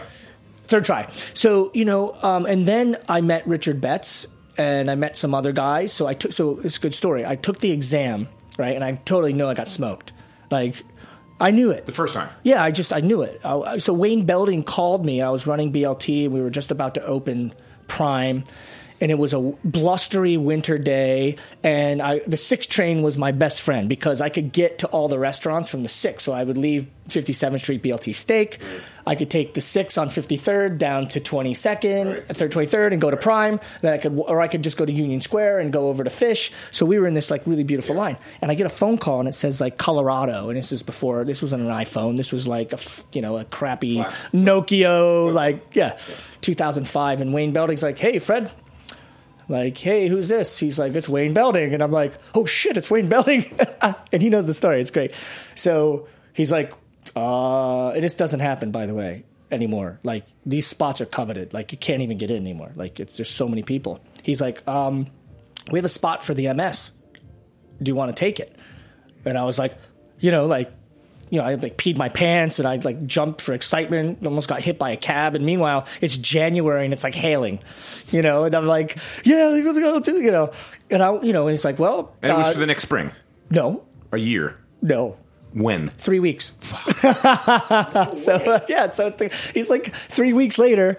[0.64, 1.08] third try.
[1.34, 4.26] So you know, um, and then I met Richard Betts,
[4.56, 5.92] and I met some other guys.
[5.92, 6.32] So I took.
[6.32, 7.24] So it's a good story.
[7.26, 8.28] I took the exam,
[8.58, 10.12] right, and I totally know I got smoked.
[10.50, 10.82] Like
[11.40, 12.30] I knew it The first time.
[12.42, 13.40] yeah, I just I knew it.
[13.44, 15.22] I, so Wayne Belding called me.
[15.22, 17.52] I was running BLT, and we were just about to open
[17.88, 18.44] Prime,
[19.00, 21.36] and it was a blustery winter day.
[21.62, 25.08] And I, the six train was my best friend because I could get to all
[25.08, 26.24] the restaurants from the six.
[26.24, 28.58] So I would leave 57th Street BLT Steak.
[29.06, 32.36] I could take the six on 53rd down to 22nd, Right.
[32.36, 33.58] third 23rd, and go to Prime.
[33.80, 36.10] Then I could, or I could just go to Union Square and go over to
[36.10, 36.52] Fish.
[36.70, 39.20] So we were in this like really beautiful line, and I get a phone call
[39.20, 42.16] and it says like Colorado, and this is before this wasn't an iPhone.
[42.18, 42.78] This was like a
[43.12, 44.12] you know a crappy Flat.
[44.34, 45.96] Nokia, like yeah,
[46.42, 47.20] 2005.
[47.22, 48.50] And Wayne Belding's like, hey Fred.
[49.48, 50.58] Like, hey, who's this?
[50.58, 51.72] He's like, it's Wayne Belding.
[51.72, 53.58] And I'm like, oh shit, it's Wayne Belding.
[54.12, 54.80] and he knows the story.
[54.80, 55.14] It's great.
[55.54, 56.72] So he's like,
[57.16, 60.00] uh, and this doesn't happen, by the way, anymore.
[60.02, 61.54] Like, these spots are coveted.
[61.54, 62.72] Like, you can't even get in anymore.
[62.76, 64.00] Like, it's there's so many people.
[64.22, 65.06] He's like, um,
[65.70, 66.92] we have a spot for the MS.
[67.82, 68.54] Do you want to take it?
[69.24, 69.76] And I was like,
[70.20, 70.72] you know, like,
[71.30, 74.60] you know, I like peed my pants and I like jumped for excitement, almost got
[74.60, 75.34] hit by a cab.
[75.34, 77.60] And meanwhile, it's January and it's like hailing,
[78.10, 80.52] you know, and I'm like, yeah, let's go do, you know,
[80.90, 82.82] and I, you know, and it's like, well, And it was uh, for the next
[82.82, 83.10] spring.
[83.50, 84.56] no, A year.
[84.82, 85.16] no,
[85.52, 85.88] When?
[85.90, 86.52] three weeks.
[87.02, 90.96] so uh, yeah, so th- he's like three weeks later.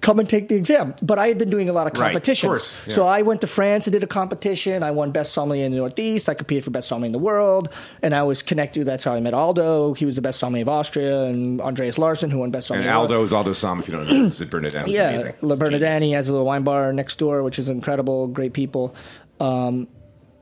[0.00, 0.94] Come and take the exam.
[1.02, 2.48] But I had been doing a lot of Right, of competitions.
[2.48, 2.94] course, yeah.
[2.94, 4.82] So I went to France and did a competition.
[4.84, 6.28] I won Best Sommelier in the Northeast.
[6.28, 7.68] I competed for Best Sommelier in the World.
[8.00, 8.84] And I was connected.
[8.86, 9.94] That's how I met Aldo.
[9.94, 11.24] He was the Best Sommelier of Austria.
[11.24, 13.10] And Andreas Larsen, who won Best Sommelier And in the World.
[13.12, 14.26] Aldo is Aldo Sohm, if you don't know.
[14.26, 14.86] It's at Bernardin.
[14.86, 15.32] Yeah.
[15.40, 15.56] La.
[15.56, 18.28] Bernadani has a little wine bar next door, which is incredible.
[18.28, 18.94] Great people.
[19.40, 19.88] Um,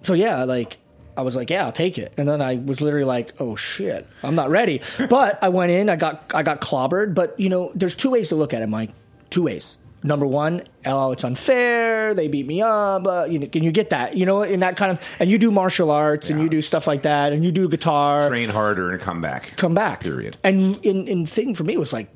[0.03, 0.77] so yeah, like
[1.17, 2.13] I was like, yeah, I'll take it.
[2.17, 4.81] And then I was literally like, oh shit, I'm not ready.
[5.09, 7.15] but I went in, I got I got clobbered.
[7.15, 8.91] But you know, there's two ways to look at it, Mike.
[9.31, 9.77] Two ways.
[10.03, 12.15] number one, oh, it's unfair.
[12.15, 13.07] They beat me up.
[13.07, 14.17] Uh, you know, can you get that?
[14.17, 16.87] You know, in that kind of, and you do martial arts and you do stuff
[16.87, 18.29] like that, and you do guitar.
[18.29, 19.55] Train harder and come back.
[19.57, 20.01] come back.
[20.01, 20.39] Period.
[20.43, 22.09] And in in thing for me was like,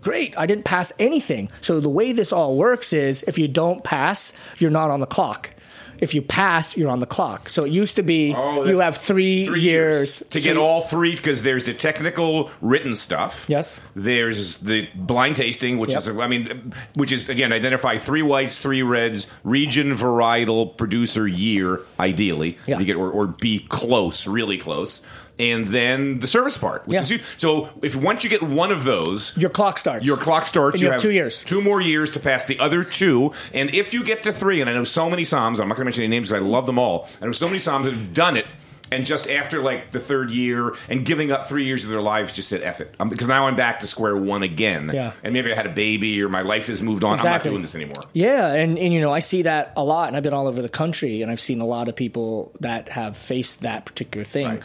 [0.00, 1.50] great, I didn't pass anything.
[1.60, 5.06] So the way this all works is if you don't pass, you're not on the
[5.06, 5.52] clock.
[6.00, 7.48] If you pass, you're on the clock.
[7.48, 10.82] So it used to be Oh, you have three, Three years, to So get all
[10.82, 13.44] three because there's the technical written stuff.
[13.48, 13.80] Yes.
[13.94, 16.00] There's the blind tasting, which Yep.
[16.00, 21.80] is I mean, which is again identify three whites, three reds, region, varietal, producer, year,
[21.98, 22.58] ideally.
[22.66, 22.78] Yeah.
[22.78, 25.04] You get or, or be close, really close.
[25.38, 27.02] And then the service part, which Yeah.
[27.02, 27.22] is huge.
[27.36, 30.06] So if once you get one of those, Your clock starts.
[30.06, 30.74] your clock starts.
[30.76, 31.42] And you have two years.
[31.44, 33.32] Two more years to pass the other two.
[33.52, 35.84] And if you get to three, and I know so many soms, I'm not going
[35.84, 37.08] to mention any names because I love them all.
[37.20, 38.46] I know so many soms that have done it.
[38.92, 42.32] And just after like the third year and giving up three years of their lives,
[42.32, 42.94] just said F it.
[43.00, 44.92] Um, because now I'm back to square one again.
[44.94, 45.10] Yeah.
[45.24, 47.14] And maybe I had a baby or my life has moved on.
[47.14, 47.28] Exactly.
[47.28, 48.04] I'm not doing this anymore.
[48.12, 50.62] Yeah, and, and you know, I see that a lot, and I've been all over
[50.62, 54.46] the country, and I've seen a lot of people that have faced that particular thing.
[54.46, 54.62] Right.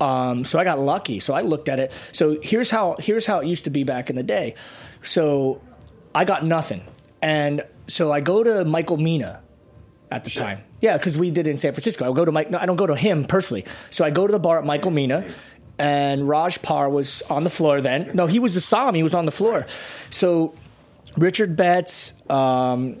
[0.00, 1.20] Um, so I got lucky.
[1.20, 1.92] So I looked at it.
[2.12, 4.54] So here's how here's how it used to be back in the day.
[5.02, 5.60] So
[6.14, 6.82] I got nothing,
[7.20, 9.42] and so I go to Michael Mina
[10.10, 10.62] at the time.
[10.80, 12.10] Yeah, because we did it in San Francisco.
[12.10, 12.50] I go to Mike.
[12.50, 13.64] No, I don't go to him personally.
[13.90, 15.26] So I go to the bar at Michael Mina,
[15.78, 18.12] and Raj Parr was on the floor then.
[18.14, 18.94] No, he was the som.
[18.94, 19.66] He was on the floor.
[20.10, 20.54] So
[21.16, 22.96] Richard Betts, um,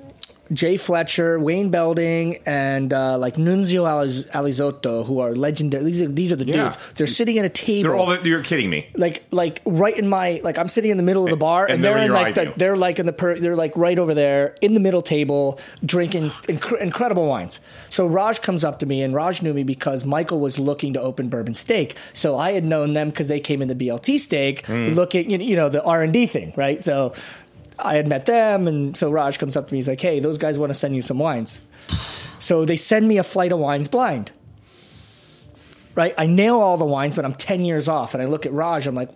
[0.52, 3.84] Jay Fletcher, Wayne Belding, and uh, like Nunzio
[4.32, 5.84] Alioto, who are legendary.
[5.84, 6.64] These are, these are the Yeah.
[6.64, 6.78] dudes.
[6.96, 7.90] They're sitting at a table.
[7.90, 8.88] They're all the, you're kidding me.
[8.96, 11.74] like like right in my like I'm sitting in the middle of the bar And
[11.74, 14.14] and, they're they're in like the, they're like in the per, they're like right over
[14.14, 17.60] there in the middle table drinking inc- incredible wines.
[17.90, 21.00] So Raj comes up to me and Raj knew me because Michael was looking to
[21.00, 21.96] open Bourbon Steak.
[22.12, 24.88] So I had known them because they came in the BLT steak Hmm.
[24.94, 26.82] looking you know the R and D thing right.
[26.82, 27.12] So
[27.78, 30.38] I had met them and so Raj comes up to me he's like hey those
[30.38, 31.62] guys want to send you some wines.
[32.40, 34.30] So they send me a flight of wines blind
[35.98, 36.14] right?
[36.16, 38.14] I nail all the wines, but I'm 10 years off.
[38.14, 39.10] And I look at Raj, I'm like,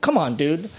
[0.00, 0.70] come on, dude.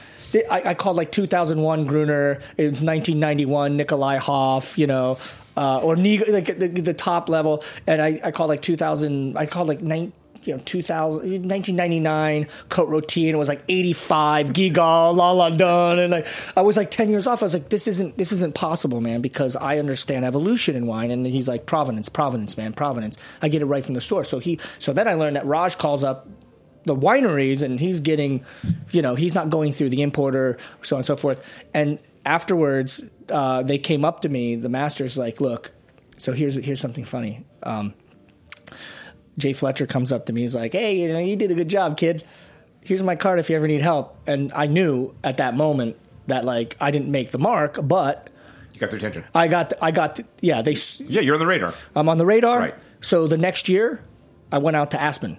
[0.50, 5.18] I, I called like 2001 Gruner, it was 1991 Nikolaihof, you know,
[5.58, 7.66] uh, or like the, the top level.
[7.86, 10.14] And I, I called like 2000, I called like nine,
[10.46, 13.30] you know, 2000, 1999 Côte-Rôtie.
[13.30, 16.00] It was like 85 Guigal, La Landonne.
[16.00, 17.42] And like, I was like 10 years off.
[17.42, 21.12] I was like, this isn't, this isn't possible, man, because I understand evolution in wine.
[21.12, 23.18] And he's like, Provenance, Provenance, man, Provenance.
[23.42, 24.30] I get it right from the source.
[24.30, 26.28] So he, so then I learned that Raj calls up
[26.86, 28.44] the wineries and he's getting,
[28.92, 31.50] you know, he's not going through the importer, so on and so forth.
[31.74, 35.72] And afterwards, uh, they came up to me, the master's like, look,
[36.18, 37.46] so here's, here's something funny.
[37.64, 37.94] Um,
[39.38, 40.42] Jay Fletcher comes up to me.
[40.42, 42.24] He's like, "Hey, you know, you did a good job, kid.
[42.82, 45.96] Here's my card if you ever need help." And I knew at that moment
[46.28, 48.30] that like I didn't make the mark, but
[48.74, 49.24] You got their attention.
[49.36, 51.74] I got, the, I got, the, yeah, they, Yeah, you're on the radar.
[51.96, 52.60] I'm on the radar.
[52.60, 52.76] Right.
[53.02, 54.02] So the next year,
[54.52, 55.38] I went out to Aspen.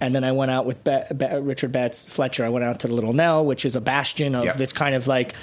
[0.00, 2.44] And then I went out with Be- Be- Richard Betts Fletcher.
[2.44, 5.08] I went out to the Little Nell, which is a bastion of this kind of
[5.08, 5.34] like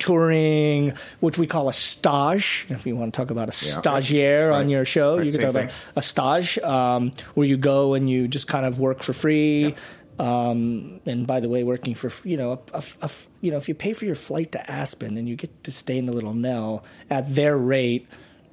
[0.00, 2.66] mentoring, which we call a stage.
[2.68, 3.80] If you want to talk about a Yeah.
[3.80, 5.92] stagiaire on your show, Right, you can same talk about thing.
[5.96, 9.74] a stage um, where you go and you just kind of work for free.
[10.18, 13.10] Um, and by the way, working for you know, a, a, a,
[13.42, 15.98] you know, if you pay for your flight to Aspen and you get to stay
[15.98, 18.08] in the Little Nell at their rate,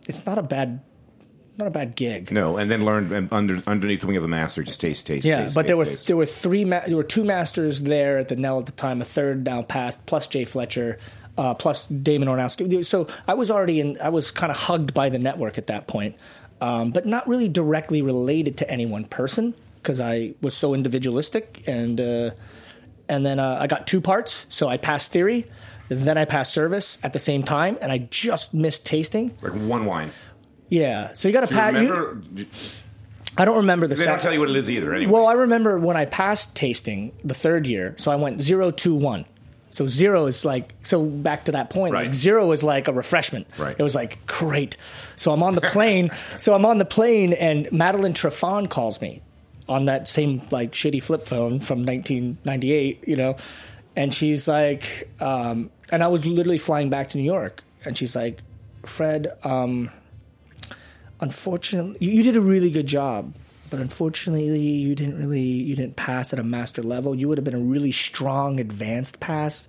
[0.07, 0.81] it's not a bad,
[1.57, 2.31] not a bad gig.
[2.31, 5.23] No, and then learn and under underneath the wing of the master, just taste, taste,
[5.25, 5.55] Yeah, taste.
[5.55, 6.07] but there were taste, taste.
[6.07, 9.01] there were three ma- there were two masters there at the Nell at the time.
[9.01, 10.97] A third now passed, plus Jay Fletcher,
[11.37, 12.83] uh, plus Damon Ornowski.
[12.83, 13.97] So I was already in.
[14.01, 16.15] I was kind of hugged by the network at that point,
[16.61, 21.63] um, but not really directly related to any one person because I was so individualistic.
[21.67, 22.31] And uh,
[23.09, 25.45] and then uh, I got two parts, so I passed theory.
[25.89, 29.37] Then I passed service at the same time, and I just missed tasting.
[29.41, 30.09] like one wine.
[30.73, 31.71] Yeah, so you got to pass.
[31.71, 32.23] remember?
[33.37, 33.93] I don't remember the.
[33.93, 34.91] they don't tell you what it is either.
[34.91, 38.71] Anyway, well, I remember when I passed tasting the third year, so I went zero,
[38.71, 39.25] two, one.
[39.69, 41.93] So zero is like so back to that point.
[41.93, 42.05] Right.
[42.05, 43.45] Like zero is like a refreshment.
[43.55, 43.75] Right.
[43.77, 44.75] It was like great.
[45.15, 46.09] So I'm on the plane.
[46.39, 49.21] so I'm on the plane, and Madeline Triffon calls me
[49.69, 53.07] on that same like shitty flip phone from 1998.
[53.07, 53.35] You know,
[53.95, 58.15] and she's like, um, and I was literally flying back to New York, and she's
[58.15, 58.41] like,
[58.87, 59.37] Fred.
[59.43, 59.91] Um,
[61.23, 63.33] unfortunately, you, you did a really good job,
[63.69, 67.15] but unfortunately, you didn't really you didn't pass at a master level.
[67.15, 69.67] You would have been a really strong advanced pass.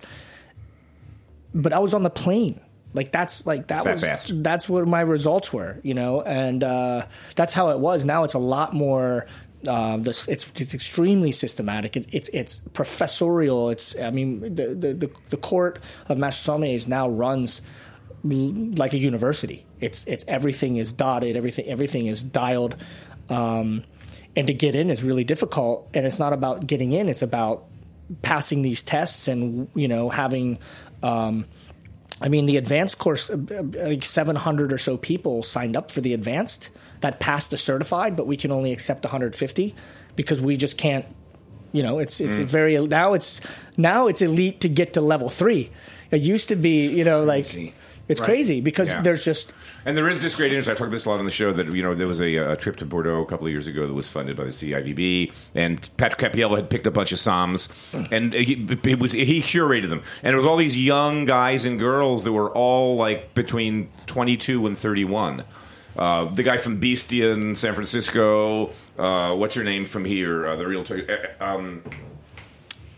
[1.53, 2.59] But I was on the plane.
[2.93, 4.43] Like that's like that, That was fast.
[4.43, 8.05] that's what my results were, you know, and uh, that's how it was.
[8.05, 9.25] Now it's a lot more
[9.67, 11.97] Um, this, it's, it's extremely systematic.
[11.97, 13.71] It, it's it's professorial.
[13.73, 14.29] It's I mean
[14.59, 17.61] the the, the, the court of master sommeliers now runs
[18.23, 19.65] like a university.
[19.85, 21.37] It's it's everything is dotted.
[21.37, 22.75] Everything everything is dialed.
[23.29, 23.83] Um,
[24.35, 25.87] and to get in is really difficult.
[25.93, 27.65] And it's not about getting in; it's about
[28.21, 30.59] passing these tests and you know having.
[31.03, 31.45] Um,
[32.21, 35.99] I mean, the advanced course, uh, uh, like 700 or so people signed up for
[35.99, 36.69] the advanced
[37.01, 39.75] that passed the certified, but we can only accept 150
[40.15, 41.05] because we just can't.
[41.73, 42.45] You know, it's it's mm.
[42.45, 43.41] very now it's
[43.75, 45.71] now it's elite to get to level three.
[46.09, 47.53] It used to be, you know, like
[48.07, 48.25] it's right.
[48.25, 49.01] crazy because yeah.
[49.01, 49.51] there's just
[49.85, 50.67] and there is this great interest.
[50.67, 52.35] I talked about this a lot on the show that you know there was a,
[52.35, 55.31] a, trip to Bordeaux a couple of years ago that was funded by the CIVB,
[55.53, 57.69] and Patrick Cappiello had picked a bunch of Somms,
[58.11, 61.79] and he, it was he curated them, and it was all these young guys and
[61.79, 65.43] girls that were all like between 22 and 31.
[65.95, 68.71] Uh, the guy from Bestia in San Francisco.
[68.97, 70.45] Uh, what's her name from here?
[70.45, 70.83] Uh, the real.
[70.83, 71.83] T- uh, um,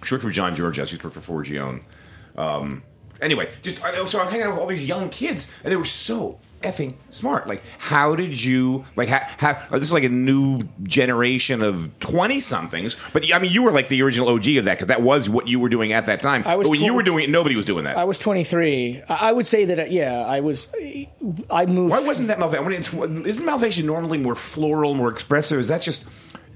[0.04, 0.90] she worked for Jean-Georges.
[0.90, 1.84] She used to work for Forgione.
[2.38, 2.82] Um,
[3.22, 6.40] anyway, just so I'm hanging out with all these young kids, and they were so
[6.62, 7.48] effing smart.
[7.48, 9.10] Like, how did you like?
[9.10, 12.96] How, this is like a new generation of twenty somethings.
[13.14, 15.48] But I mean, you were like the original OG of that because that was what
[15.48, 16.44] you were doing at that time.
[16.46, 17.98] I was but when 20, you were doing it, nobody was doing that.
[17.98, 19.04] I was 23.
[19.10, 19.80] I would say that.
[19.80, 20.68] Uh, yeah, I was.
[21.50, 21.92] I moved.
[21.92, 23.26] Why wasn't that Malvasia?
[23.26, 25.60] Isn't Malvasia normally more floral, more expressive?
[25.60, 26.06] Is that just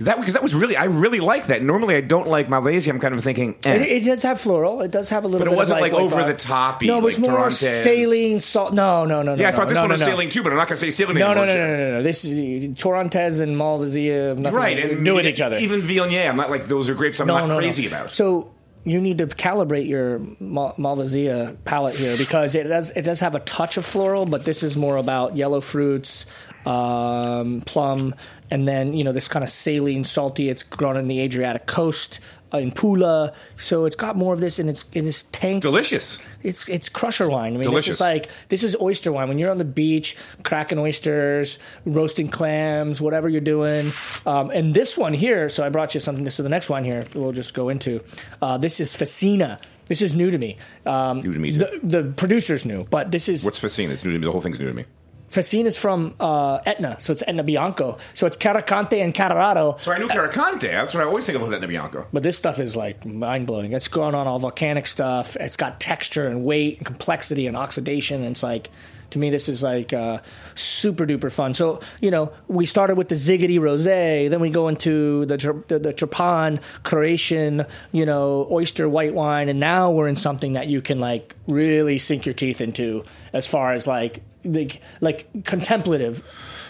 [0.06, 1.64] that because that was really I really like that.
[1.64, 2.90] Normally I don't like Malvasia.
[2.90, 3.76] I'm kind of thinking eh.
[3.76, 4.82] it, it, does have floral.
[4.82, 5.46] It does have a little.
[5.46, 5.76] Bit of a few.
[5.76, 6.82] But it wasn't like, over the top.
[6.82, 7.84] No, it was like more Torrontés.
[7.84, 8.74] saline salt.
[8.74, 9.36] No, no, no.
[9.36, 9.42] No.
[9.42, 10.08] Yeah, no, I thought this no, one no, was no.
[10.08, 11.46] saline too, but I'm not going to say saline no, anymore.
[11.46, 12.04] No, no, no, no, no.
[12.04, 14.38] This is Torrontés and Malvasia.
[14.38, 15.58] Nothing right, like, and doing each other.
[15.58, 16.30] Even Viognier.
[16.30, 17.20] I'm not like those are grapes.
[17.20, 17.90] I'm no, not no, crazy no.
[17.90, 18.12] about.
[18.12, 18.52] So
[18.84, 23.36] you need to calibrate your Mal- Malvasia palate here because it does it does have
[23.36, 26.26] a touch of floral, but this is more about yellow fruits,
[26.66, 28.16] um, plum,
[28.52, 30.50] and then you know this kind of saline, salty.
[30.50, 32.20] It's grown in the Adriatic coast
[32.54, 35.64] uh, in Pula, so it's got more of this in its in its tank.
[35.64, 36.20] Delicious.
[36.44, 37.54] It's it's crusher wine.
[37.54, 37.88] I mean, Delicious.
[37.88, 39.30] this is like this is oyster wine.
[39.30, 43.92] When you're on the beach, cracking oysters, roasting clams, whatever you're doing.
[44.26, 46.30] Um, and this one here, so I brought you something.
[46.30, 48.04] So the next one here, we'll just go into.
[48.42, 49.60] Uh, this is Facina.
[49.86, 50.58] This is new to me.
[50.86, 51.52] Um, new to me.
[51.52, 51.60] Too.
[51.60, 53.92] The, the producer's new, but this is what's Facina?
[53.92, 54.26] It's new to me.
[54.26, 54.86] The whole thing's new to me.
[55.32, 57.98] Facina is from uh, Etna, so it's Etna Bianco.
[58.14, 59.80] So it's Carricante and Catarratto.
[59.80, 60.70] So I knew Carricante.
[60.70, 62.06] That's what I always think of with Etna Bianco.
[62.12, 63.72] But this stuff is like mind blowing.
[63.72, 65.38] It's going on all volcanic stuff.
[65.38, 68.24] It's got texture and weight and complexity and oxidation.
[68.24, 68.70] And it's like,
[69.12, 70.20] to me, this is like uh,
[70.54, 71.54] super duper fun.
[71.54, 75.38] So, you know, we started with the Szigeti Rose, then we go into the,
[75.70, 79.48] the, the Trapan, Croatian, you know, oyster white wine.
[79.48, 83.48] And now we're in something that you can like really sink your teeth into as
[83.48, 86.24] far as like like like contemplative.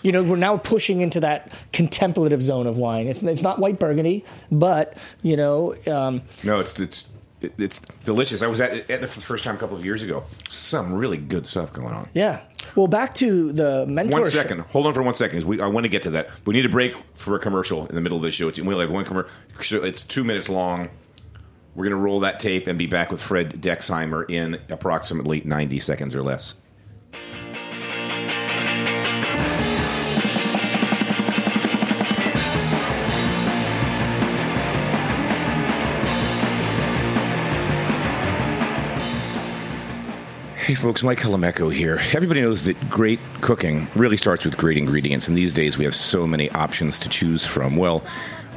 [0.03, 3.07] You know, we're now pushing into that contemplative zone of wine.
[3.07, 7.09] It's it's not white burgundy, but you know, um, no, it's it's
[7.41, 8.41] it's delicious.
[8.41, 10.23] I was at it for the first time a couple of years ago.
[10.49, 12.09] Some really good stuff going on.
[12.13, 12.41] Yeah.
[12.75, 14.21] Well, back to the mentor.
[14.21, 14.59] One second.
[14.59, 15.43] Hold on for one second.
[15.43, 16.29] We, I want to get to that.
[16.45, 18.47] We need a break for a commercial in the middle of the show.
[18.47, 19.83] It's, we only have one commercial.
[19.83, 20.89] It's two minutes long.
[21.73, 25.79] We're going to roll that tape and be back with Fred Dexheimer in approximately 90
[25.79, 26.55] seconds or less.
[40.71, 41.99] Hey folks, Mike Colameco here.
[42.13, 45.93] Everybody knows that great cooking really starts with great ingredients, and these days we have
[45.93, 47.75] so many options to choose from.
[47.75, 48.05] Well,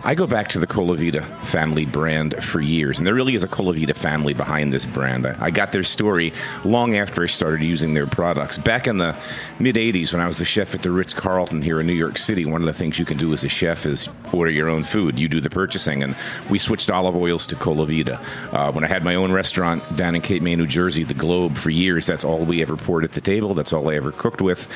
[0.07, 3.49] I go back to the Colavita family brand for years, and there really is a
[3.49, 5.27] Colavita family behind this brand.
[5.27, 8.59] I, got their story long after I started using their products.
[8.59, 9.17] Back in the
[9.59, 12.19] mid 80s, when I was the chef at the Ritz Carlton here in New York
[12.19, 14.83] City, one of the things you can do as a chef is order your own
[14.83, 15.19] food.
[15.19, 16.15] You do the purchasing, and
[16.51, 18.21] we switched olive oils to Colavita.
[18.53, 21.57] Uh, when I had my own restaurant down in Cape May, New Jersey, the Globe,
[21.57, 24.43] for years, that's all we ever poured at the table, that's all I ever cooked
[24.43, 24.69] with.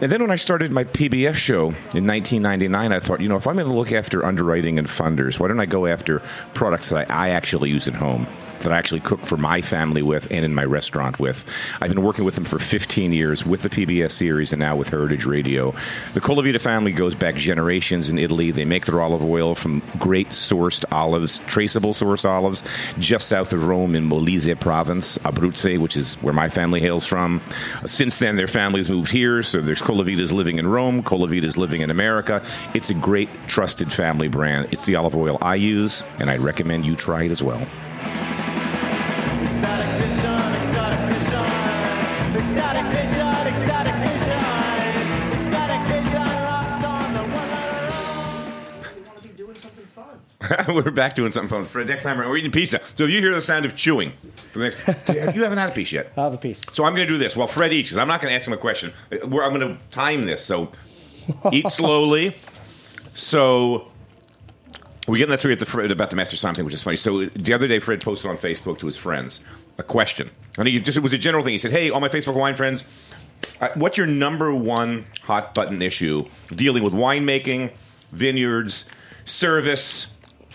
[0.00, 3.46] And then when I started my PBS show in 1999, I thought, you know, if
[3.46, 6.22] I'm going to look after underwriting and funders, why don't I go after
[6.54, 8.26] products that I, I actually use at home?
[8.60, 11.44] That I actually cook for my family with and in my restaurant with.
[11.80, 14.88] I've been working with them for 15 years with the PBS series and now with
[14.88, 15.74] Heritage Radio.
[16.14, 18.50] The Colavita family goes back generations in Italy.
[18.50, 22.62] They make their olive oil from great sourced olives, traceable source olives,
[22.98, 27.40] just south of Rome in Molise province, Abruzzo, which is where my family hails from.
[27.86, 31.90] Since then, their families moved here, so there's Colavitas living in Rome, Colavitas living in
[31.90, 32.42] America.
[32.74, 34.68] It's a great, trusted family brand.
[34.72, 37.66] It's the olive oil I use, and I recommend you try it as well.
[50.68, 51.64] we're back doing something fun.
[51.66, 52.80] For the next time, we're eating pizza.
[52.96, 54.12] So if you hear the sound of chewing,
[54.52, 56.12] for the next, you haven't had a piece yet.
[56.16, 56.60] I'll have a piece.
[56.72, 58.52] So I'm going to do this while Fred eats, I'm not going to ask him
[58.52, 58.92] a question.
[59.24, 60.44] We're, I'm going to time this.
[60.44, 60.72] So
[61.52, 62.36] eat slowly.
[63.14, 63.90] So
[65.10, 66.96] we get that story at the Fred about the Master Som thing, which is funny.
[66.96, 69.40] So the other day, Fred posted on Facebook to his friends
[69.78, 70.30] a question.
[70.58, 71.52] And he just it was a general thing.
[71.52, 72.84] He said, "Hey, all my Facebook wine friends,
[73.60, 77.70] uh, what's your number one hot button issue dealing with winemaking,
[78.12, 78.84] vineyards,
[79.24, 80.06] service?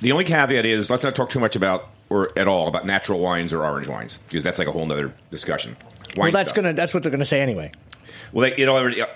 [0.01, 3.19] The only caveat is let's not talk too much about or at all about natural
[3.19, 5.75] wines or orange wines because that's like a whole other discussion.
[6.17, 6.55] Well, that's stuff.
[6.63, 7.71] gonna that's what they're gonna say anyway.
[8.31, 9.07] Well, they, it already uh,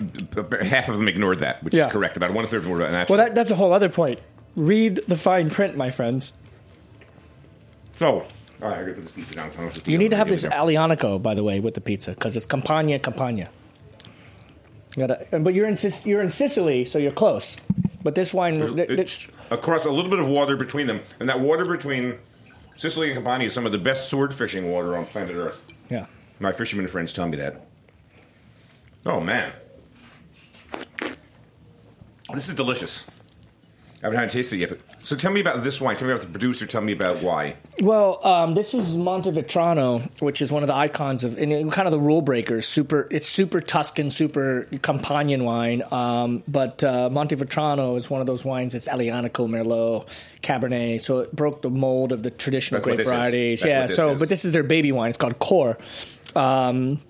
[0.64, 1.86] half of them ignored that, which Yeah.
[1.86, 2.16] is correct.
[2.16, 3.16] About one third of them were about natural.
[3.18, 4.18] Well, that, that's a whole other point.
[4.56, 6.32] Read the fine print, my friends.
[7.94, 8.06] so,
[8.62, 9.52] all right, I gotta put this pizza down.
[9.72, 10.44] so You need to have this.
[10.44, 13.48] Aglianico, by the way, with the pizza because it's Campagna, Campagna.
[14.96, 17.56] You gotta, but you're in you're in Sicily, so you're close.
[18.02, 21.28] But this wine, th- th- It's across a little bit of water between them, and
[21.28, 22.18] that water between
[22.76, 25.60] Sicily and Campania is some of the best sword fishing water on planet Earth.
[25.90, 26.06] yeah.
[26.40, 27.66] My fishermen friends tell me that.
[29.06, 29.52] Oh man,
[32.32, 33.04] this is delicious.
[34.02, 34.70] I haven't had a taste it yet.
[34.70, 35.94] But, so tell me about this wine.
[35.96, 36.66] Tell me about the producer.
[36.66, 37.56] Tell me about why.
[37.82, 41.92] Well, um, this is Montevetrano, which is one of the icons of and kind of
[41.92, 42.66] the rule breakers.
[42.66, 45.82] Super, it's super Tuscan, super Campanian wine.
[45.90, 48.74] Um, but uh, Montevetrano is one of those wines.
[48.74, 50.08] It's Aglianico, Merlot,
[50.42, 51.02] Cabernet.
[51.02, 53.62] So it broke the mold of the traditional That's grape varieties.
[53.62, 53.86] Yeah.
[53.86, 54.18] So, is.
[54.18, 55.10] but this is their baby wine.
[55.10, 55.76] It's called Core.
[56.34, 57.02] Um,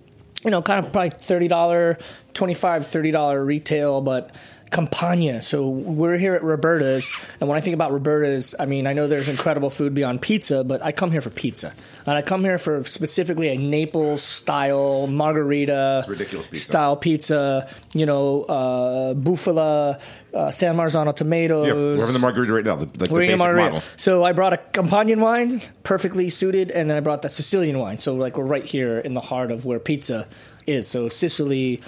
[0.44, 1.98] you know, kind of probably thirty dollar,
[2.34, 4.34] 25 30 dollar retail, but
[4.70, 5.42] Campagna.
[5.42, 7.10] So we're here at Roberta's,
[7.40, 10.62] and when I think about Roberta's, I mean, I know there's incredible food beyond pizza,
[10.62, 11.74] but I come here for pizza,
[12.06, 16.56] and I come here for specifically a Naples style margarita pizza.
[16.56, 17.68] style pizza.
[17.94, 20.00] You know, uh, bufala,
[20.32, 21.66] uh, San Marzano tomatoes.
[21.66, 22.76] Yeah, we're having the margarita right now.
[22.76, 23.70] The, the, the We're basic margarita.
[23.74, 23.88] model.
[23.96, 27.98] So I brought a Campanian wine, perfectly suited, and then I brought the Sicilian wine.
[27.98, 30.28] So like we're right here in the heart of where pizza
[30.66, 30.86] is.
[30.86, 31.80] So Sicily,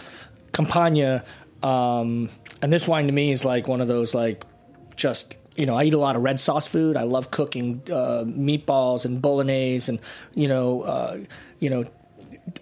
[0.53, 1.25] Campania,
[1.63, 2.29] um,
[2.63, 4.45] and this wine to me is like one of those like
[4.97, 6.97] just you know I eat a lot of red sauce food.
[6.97, 10.01] I love cooking uh, meatballs and bolognese, and
[10.35, 11.19] you know uh,
[11.59, 11.85] you know.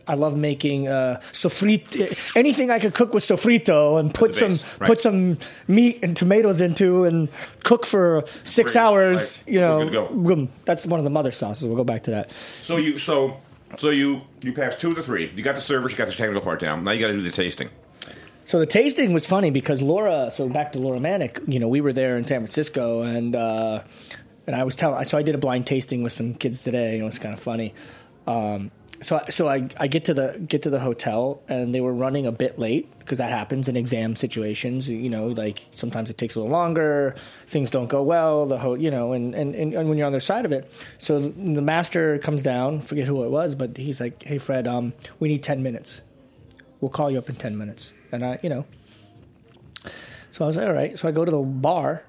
[0.06, 2.36] I love making uh, sofrito.
[2.36, 4.86] Anything I could cook with sofrito and put some base, right.
[4.86, 5.38] put some
[5.68, 7.30] meat and tomatoes into and
[7.64, 9.38] cook for six Great, hours.
[9.38, 9.54] right.
[9.54, 10.48] You know, We're good to go.
[10.66, 11.66] that's one of the mother sauces.
[11.66, 12.30] We'll go back to that.
[12.60, 13.40] So you so
[13.78, 15.30] so you you passed two of the three.
[15.34, 15.92] You got the servers.
[15.92, 16.84] You got the technical part down.
[16.84, 17.70] Now you got to do the tasting.
[18.50, 20.28] So the tasting was funny because Laura.
[20.32, 21.40] So back to Laura Maniec.
[21.46, 23.84] You know, we were there in San Francisco, and uh,
[24.44, 25.04] and I was telling.
[25.04, 26.94] So I did a blind tasting with some kids today.
[26.94, 27.74] and It was kind of funny.
[28.26, 31.94] Um, so so I, I get to the get to the hotel, and they were
[31.94, 34.88] running a bit late because that happens in exam situations.
[34.88, 37.14] You know, like sometimes it takes a little longer.
[37.46, 38.46] Things don't go well.
[38.46, 40.50] The ho- you know, and, and, and, and when you're on the other side of
[40.50, 42.80] it, so the master comes down.
[42.80, 46.02] Forget who it was, but he's like, "Hey, Fred, um, we need ten minutes."
[46.80, 47.92] we'll call you up in 10 minutes.
[48.12, 48.64] And I, you know,
[50.30, 50.98] so I was like, all right.
[50.98, 52.04] So I go to the bar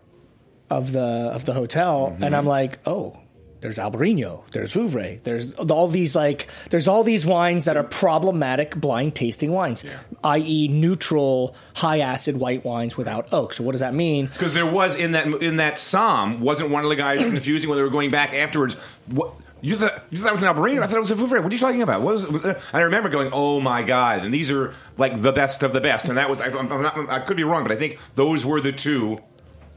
[0.70, 2.47] of the, of the hotel and I'm mm-hmm.
[2.47, 3.18] like, oh,
[3.62, 8.76] there's Albarino, there's Vouvray, there's all these like, there's all these wines that are problematic
[8.76, 9.86] blind tasting wines,
[10.24, 13.54] i.e., neutral, high acid white wines without oak.
[13.54, 14.26] So what does that mean?
[14.26, 17.78] Because there was in that in that som wasn't one of the guys confusing when
[17.78, 18.74] they were going back afterwards.
[19.06, 20.82] What you thought you thought it was an Albarino?
[20.82, 21.41] I thought it was a Vouvray.
[21.43, 22.01] What are you talking about?
[22.01, 22.24] What was?
[22.26, 25.82] And I remember going, "Oh my god!" And these are like the best of the
[25.82, 26.09] best.
[26.09, 28.45] And that was I, I'm, I'm not, I could be wrong, but I think those
[28.45, 29.20] were the two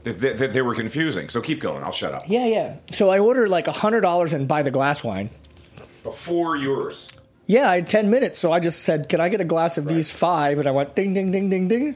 [0.05, 1.29] that, that, that they were confusing.
[1.29, 1.83] So keep going.
[1.83, 2.23] I'll shut up.
[2.27, 2.75] Yeah, yeah.
[2.91, 5.29] So I ordered like $100 and buy the glass wine.
[6.03, 7.09] Before yours.
[7.47, 9.85] Yeah, I had 10 minutes, so I just said, Can I get a glass of
[9.85, 10.57] these five?
[10.59, 11.95] And I went ding, ding, ding, ding, ding.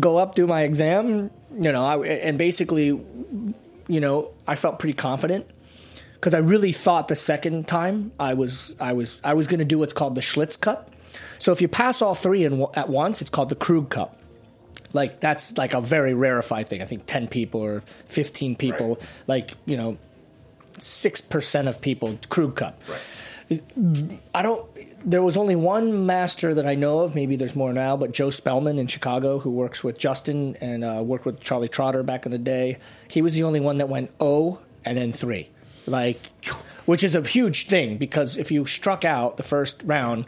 [0.00, 1.30] Go up, do my exam.
[1.58, 5.46] You know, I, and basically, you know, I felt pretty confident
[6.16, 9.64] because I really thought the second time I was I was I was going to
[9.64, 10.90] do what's called the Schlitz Cup.
[11.38, 14.18] So if you pass all three in, at once, it's called the Krug Cup.
[14.92, 16.82] Like that's like a very rarefied thing.
[16.82, 19.08] I think ten people or fifteen people, Right.
[19.26, 19.98] like you know,
[20.78, 22.80] six percent of people Krug Cup.
[22.88, 23.00] Right.
[24.34, 24.66] I don't.
[25.08, 27.14] There was only one master that I know of.
[27.14, 31.00] Maybe there's more now, but Joe Spellman in Chicago, who works with Justin and uh,
[31.04, 32.78] worked with Charlie Trotter back in the day.
[33.08, 35.48] He was the only one that went O and then three,
[35.86, 36.20] like,
[36.86, 40.26] which is a huge thing because if you struck out the first round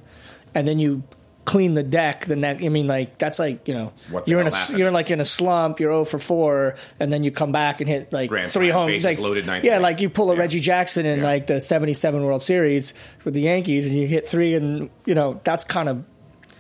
[0.55, 1.03] and then you
[1.45, 2.63] clean the deck, the neck.
[2.63, 4.79] I mean, like that's like you know What you're in a happened?
[4.79, 5.81] you're like in a slump.
[5.81, 8.99] You're 0 for four, and then you come back and hit like Grand three home.
[8.99, 9.83] Like, loaded, ninth yeah, inning.
[9.83, 10.41] like you pull a Yeah.
[10.41, 11.25] Reggie Jackson in Yeah.
[11.25, 12.93] like the 77 World Series
[13.25, 16.05] with the Yankees and you hit three and you know that's kind of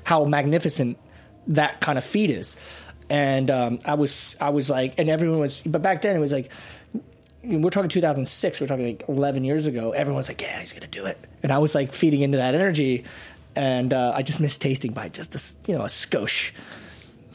[0.04, 0.96] how magnificent
[1.48, 2.56] that kind of feat is
[3.10, 6.32] and um, I was I was like and everyone was but back then it was
[6.32, 6.50] like
[7.48, 8.60] we're talking 2006.
[8.60, 9.92] We're talking like 11 years ago.
[9.92, 13.04] Everyone's like, "Yeah, he's gonna do it," and I was like feeding into that energy,
[13.56, 16.52] and uh, I just missed tasting by just this, you know, a skosh.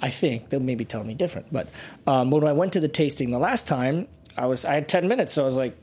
[0.02, 1.68] I think they'll maybe tell me different, but
[2.06, 4.08] um, when I went to the tasting the last time,
[4.38, 5.78] I was I had 10 minutes, so I was like,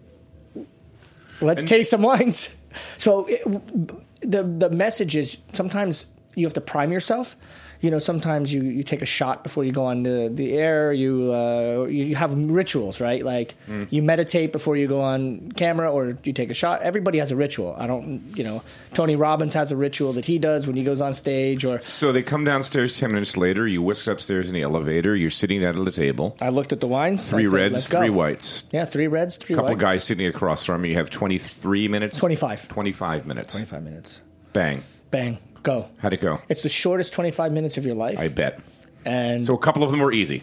[1.41, 2.51] "Let's taste some wines."
[2.99, 3.43] So it,
[4.21, 6.07] the the message is sometimes
[6.37, 7.35] you have to prime yourself.
[7.81, 10.93] You know, sometimes you, you take a shot before you go on the, the air.
[10.93, 13.23] You uh, you have rituals, right?
[13.25, 13.55] Like
[13.91, 16.83] you meditate before you go on camera, or you take a shot.
[16.83, 17.75] Everybody has a ritual.
[17.79, 18.63] I don't, you know,
[18.93, 21.65] Tony Robbins has a ritual that he does when he goes on stage.
[21.65, 23.67] Or So they come downstairs ten minutes later.
[23.67, 25.17] You whisk upstairs in the elevator.
[25.17, 26.37] You're sitting down at the table.
[26.41, 27.31] I looked at the wines.
[27.31, 28.65] Three said, reds, three whites.
[28.73, 29.81] Yeah, three reds, three A couple whites.
[29.81, 30.91] guys sitting across from you.
[30.93, 32.19] You have twenty three minutes.
[32.19, 32.69] 25.
[32.69, 33.53] 25 minutes.
[33.53, 34.21] 25 minutes.
[34.53, 34.83] Bang.
[35.11, 35.89] Bang, go.
[35.99, 36.41] How'd it go?
[36.49, 38.19] It's the shortest 25 minutes of your life.
[38.19, 38.61] I bet.
[39.05, 40.43] and So a couple of them were easy.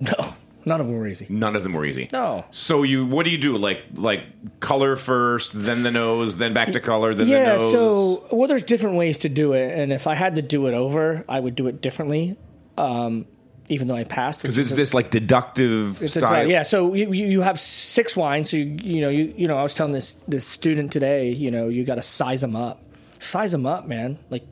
[0.00, 0.34] no,
[0.64, 1.26] none of them were easy.
[1.28, 2.08] None of them were easy.
[2.12, 2.44] No.
[2.50, 3.56] So you, what do you do?
[3.56, 4.22] Like, like
[4.60, 7.72] color first, then the nose, then back to color, then yeah, the nose.
[7.72, 10.74] so well, there's different ways to do it, and if I had to do it
[10.74, 12.36] over, I would do it differently.
[12.76, 13.26] Um,
[13.70, 16.30] even though I passed, because is this like deductive It's a style?
[16.30, 16.62] dry- yeah.
[16.62, 18.50] So you, you you have six wines.
[18.50, 21.30] So you you know you you know I was telling this this student today.
[21.32, 22.80] You know you got to size them up,
[23.18, 24.18] size them up, man.
[24.30, 24.44] Like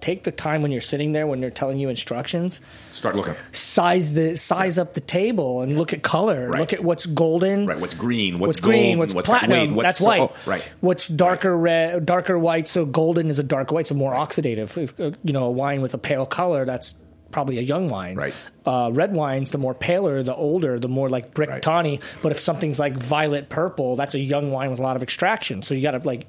[0.00, 2.60] take the time when you're sitting there when they're telling you instructions.
[2.92, 3.34] Start looking.
[3.52, 6.48] Size the size up the table and look at color.
[6.48, 6.60] Right.
[6.60, 7.66] Look at what's golden.
[7.66, 7.80] Right.
[7.80, 8.38] What's green?
[8.38, 8.98] What's, What's green?
[8.98, 9.58] What's, what's platinum?
[9.58, 10.20] Wait, what's that's so- white.
[10.20, 10.72] oh, right.
[10.80, 12.06] What's darker red?
[12.06, 12.68] Darker white.
[12.68, 13.86] So golden is a dark white.
[13.86, 14.76] So more oxidative.
[14.80, 16.94] If, uh, you know, a wine with a pale color, that's
[17.32, 18.16] probably a young wine.
[18.16, 18.34] Right.
[18.64, 21.62] Uh, red wines, the more paler, the older, the more like brick Right.
[21.62, 22.00] tawny.
[22.22, 25.62] But if something's like violet purple, that's a young wine with a lot of extraction.
[25.62, 26.26] So you got to like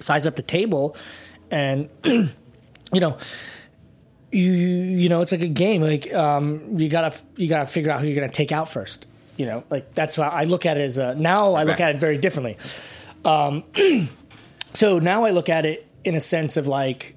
[0.00, 0.96] size up the table,
[1.50, 2.30] and you
[2.92, 3.18] know.
[4.32, 5.82] You you know it's like a game.
[5.82, 9.08] Like um, you gotta you gotta figure out who you're gonna take out first
[9.40, 9.64] you know?
[9.70, 12.18] Like that's why I look at it as a now I look at it very
[12.18, 12.58] differently.
[13.24, 13.64] Um,
[14.74, 17.16] so now I look at it in a sense of like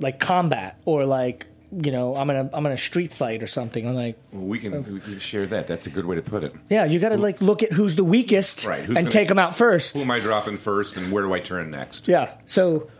[0.00, 1.46] like combat or like
[1.82, 4.82] you know I'm gonna I'm gonna street fight or something I'm like Well, we can
[4.92, 5.66] we can share that.
[5.66, 6.54] That's a good way to put it.
[6.70, 9.56] yeah you gotta like look at who's the weakest Right, and gonna- take them out
[9.56, 12.06] first Who am I dropping first, and where do I turn next?
[12.08, 12.34] Yeah.
[12.46, 12.90] So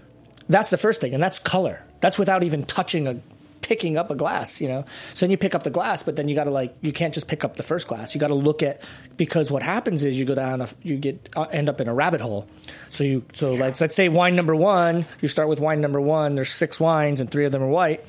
[0.48, 1.82] that's the first thing, and that's color.
[2.00, 3.20] That's without even touching a
[3.62, 4.84] picking up a glass, you know.
[5.14, 7.14] So then you pick up the glass, but then you got to like you can't
[7.14, 8.14] just pick up the first glass.
[8.14, 8.82] You got to look at
[9.16, 11.94] because what happens is you go down a, you get uh, end up in a
[11.94, 12.46] rabbit hole.
[12.90, 16.34] So you so let's let's say wine number 1, you start with wine number 1,
[16.34, 18.04] there's six wines and three of them are white.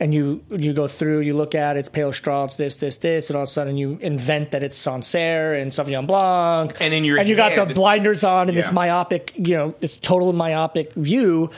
[0.00, 3.30] And you you go through, you look at it's pale straw, it's this, this, this,
[3.30, 7.04] and all of a sudden you invent that it's Sancerre and Sauvignon Blanc, And in
[7.04, 10.92] your and you got the blinders on and this myopic, you know, this total myopic
[10.94, 11.50] view,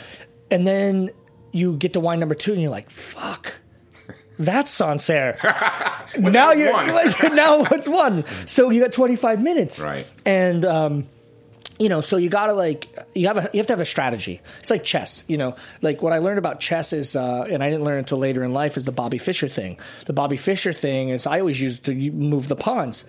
[0.51, 1.11] and then
[1.53, 3.55] you get to wine number two, and you're like, "Fuck,
[4.39, 5.39] that's Sancerre."
[6.18, 6.72] now you're
[7.34, 8.22] now what's one?
[8.47, 10.07] So you got 25 minutes, Right.
[10.26, 11.09] And um,
[11.79, 14.41] you know, so you gotta like you have a, you have to have a strategy.
[14.61, 15.57] It's like chess, you know.
[15.83, 18.53] Like what I learned about chess is, uh, and I didn't learn until later in
[18.53, 19.79] life, is the Bobby Fischer thing.
[20.07, 23.05] The Bobby Fischer thing is I always used to move the pawns.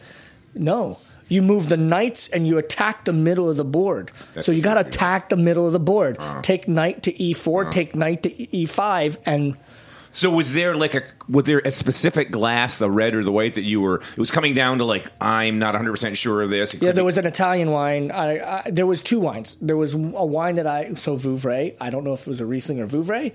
[0.53, 0.99] No.
[1.29, 4.11] You move the knights and you attack the middle of the board.
[4.39, 6.17] so you got to attack the middle of the board.
[6.17, 6.41] Uh-huh.
[6.41, 9.57] Take knight to e4, take knight to e5, and
[10.11, 13.55] So was there like a was there a specific glass, the red or the white,
[13.55, 13.95] that you were?
[13.99, 16.73] It was coming down to like I'm not 100 percent sure of this.
[16.73, 18.11] It Yeah, there be- was an Italian wine.
[18.11, 19.57] I, I, there was two wines.
[19.61, 21.75] There was a wine that I so Vouvray.
[21.79, 23.33] I don't know if it was a Riesling or Vouvray,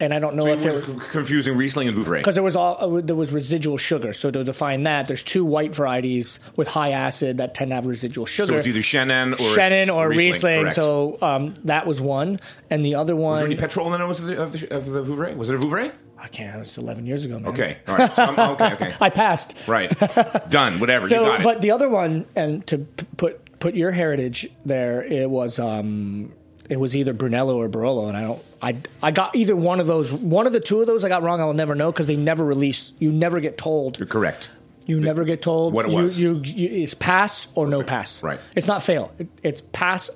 [0.00, 2.18] and I don't know So if it was confusing Riesling and Vouvray.
[2.18, 4.12] because there was all uh, there was residual sugar.
[4.12, 7.86] So to define that, there's two white varieties with high acid that tend to have
[7.86, 8.52] residual sugar.
[8.52, 10.64] So it's either Chenin or Chenin or Riesling.
[10.64, 10.70] Riesling.
[10.72, 13.32] so um, that was one, and the other one.
[13.32, 15.36] was there any petrol in the nose of the, of the, of the Vouvray?
[15.36, 15.92] Was it a Vouvray?
[16.24, 16.56] I can't.
[16.56, 17.38] It was 11 years ago.
[17.38, 17.52] Man.
[17.52, 18.10] Okay, all right.
[18.10, 19.54] So I'm, okay, okay, I passed.
[19.68, 19.90] right.
[20.48, 20.80] Done.
[20.80, 21.04] Whatever.
[21.04, 25.28] you So, but the other one, and to p- put put your heritage there, it
[25.28, 26.32] was um,
[26.70, 29.86] it was either Brunello or Barolo, and I don't, I I got either one of
[29.86, 31.42] those, one of the two of those I got wrong.
[31.42, 32.94] I will never know because they never release.
[32.98, 33.98] You never get told.
[33.98, 34.48] You're correct.
[34.86, 36.18] You never get told what it you, was.
[36.18, 38.22] You, you, it's pass or no pass.
[38.22, 38.40] Right.
[38.54, 39.12] It's not fail.
[39.18, 40.08] It, it's pass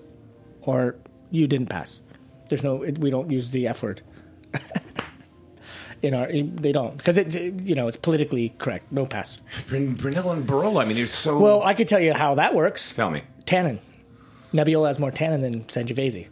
[0.62, 0.96] or
[1.30, 2.00] you didn't pass.
[2.48, 2.82] There's no.
[2.82, 4.00] It, we don't use the F word.
[6.00, 8.92] In our, they don't because it, you know, it's politically correct.
[8.92, 9.38] No pass.
[9.66, 10.80] Brun- Brunello and Barolo.
[10.80, 11.38] I mean, they're so.
[11.38, 12.92] Well, I could tell you how that works.
[12.92, 13.22] tell me.
[13.44, 13.80] Tannin.
[14.52, 16.28] Nebbiolo has more tannin than Sangiovese.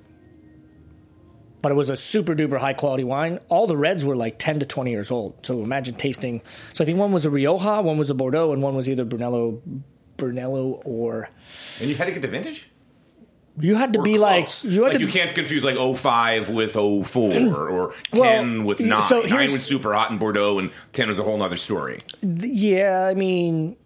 [1.62, 3.40] But it was a super duper high quality wine.
[3.48, 5.44] All the reds were like 10 to 20 years old.
[5.44, 6.42] So imagine tasting.
[6.72, 9.04] So I think one was a Rioja, one was a Bordeaux, and one was either
[9.04, 9.60] Brunello,
[10.16, 11.28] Brunello or.
[11.80, 12.68] And you had to get the vintage.
[13.58, 14.64] You had to be close.
[14.64, 14.72] like.
[14.74, 17.06] You had like to you can't confuse like 05 with 04
[17.70, 19.02] or 10 Well, with 9.
[19.08, 21.98] so 9 here's- was super hot in Bordeaux and 10 was a whole other story.
[22.22, 23.76] Yeah, I mean,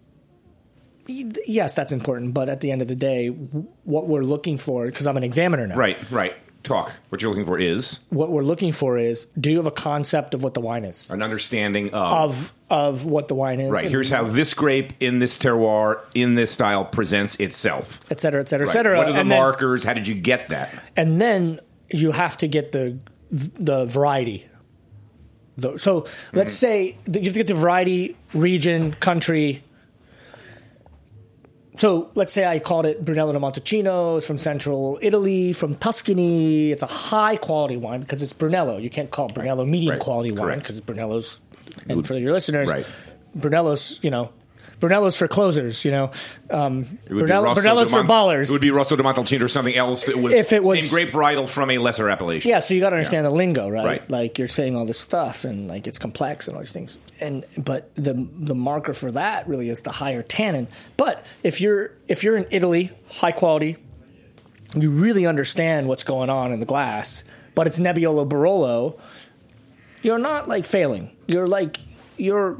[1.07, 2.33] yes, that's important.
[2.33, 5.23] But at the end of the day, w- what we're looking for, because I'm an
[5.23, 6.35] examiner now, Right, right.
[6.63, 6.91] Talk.
[7.09, 10.33] What you're looking for is what we're looking for is do you have a concept
[10.33, 11.09] of what the wine is?
[11.09, 12.13] an understanding of.
[12.13, 13.69] Of of what the wine is.
[13.69, 13.89] right.
[13.89, 17.99] Here's how this grape in this terroir in this style presents itself.
[18.09, 18.97] et cetera, et cetera, et cetera.
[18.97, 19.83] What are the and then- markers?
[19.83, 20.73] How did you get that?
[20.95, 21.59] and then
[21.89, 22.97] you have to get the
[23.31, 24.47] the variety.
[25.77, 26.45] So let's mm-hmm.
[26.47, 29.63] say that you have to get the variety, region, country.
[31.77, 34.17] So let's say I called it Brunello di Montalcino.
[34.17, 36.71] It's from central Italy, from Tuscany.
[36.71, 38.77] It's a high quality wine because it's Brunello.
[38.77, 39.99] You can't call it Brunello medium Right.
[39.99, 41.39] quality wine because Brunello's.
[41.87, 42.85] And for your listeners, Right.
[43.33, 44.29] Brunello's, you know,
[44.81, 45.85] Brunello's for closers.
[45.85, 46.11] You know,
[46.49, 48.49] um, It Brunello, Brunello's di for ballers.
[48.49, 50.07] It would be Rosso de Montalcino or something else.
[50.07, 52.49] That was If it was- same grape varietal from a lesser appellation.
[52.49, 53.85] Yeah, so you got to understand the lingo, right?
[53.85, 54.09] Right.
[54.11, 56.97] Like you're saying all this stuff, and like it's complex and all these things.
[57.21, 60.67] And but the the marker for that really is the higher tannin.
[60.97, 63.77] But if you're if you're in Italy, high quality,
[64.75, 67.23] you really understand what's going on in the glass.
[67.53, 68.97] But it's Nebbiolo Barolo.
[70.01, 71.11] You're not like failing.
[71.27, 71.77] You're like
[72.17, 72.57] you're.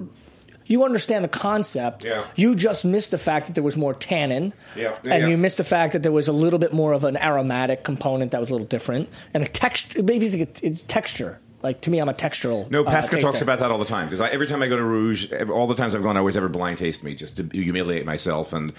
[0.71, 2.05] You understand the concept.
[2.05, 2.23] Yeah.
[2.35, 4.53] You just missed the fact that there was more tannin.
[4.75, 5.27] Yeah, yeah, And yeah.
[5.27, 8.31] you missed the fact that there was a little bit more of an aromatic component
[8.31, 10.01] that was a little different, and a texture.
[10.01, 11.39] Maybe it's, it's texture.
[11.63, 12.69] Like to me, I'm a textural.
[12.71, 14.83] No, uh, Pasca talks about that all the time because every time I go to
[14.83, 18.05] Rouge, all the times I've gone, I always ever blind taste me just to humiliate
[18.05, 18.51] myself.
[18.53, 18.73] And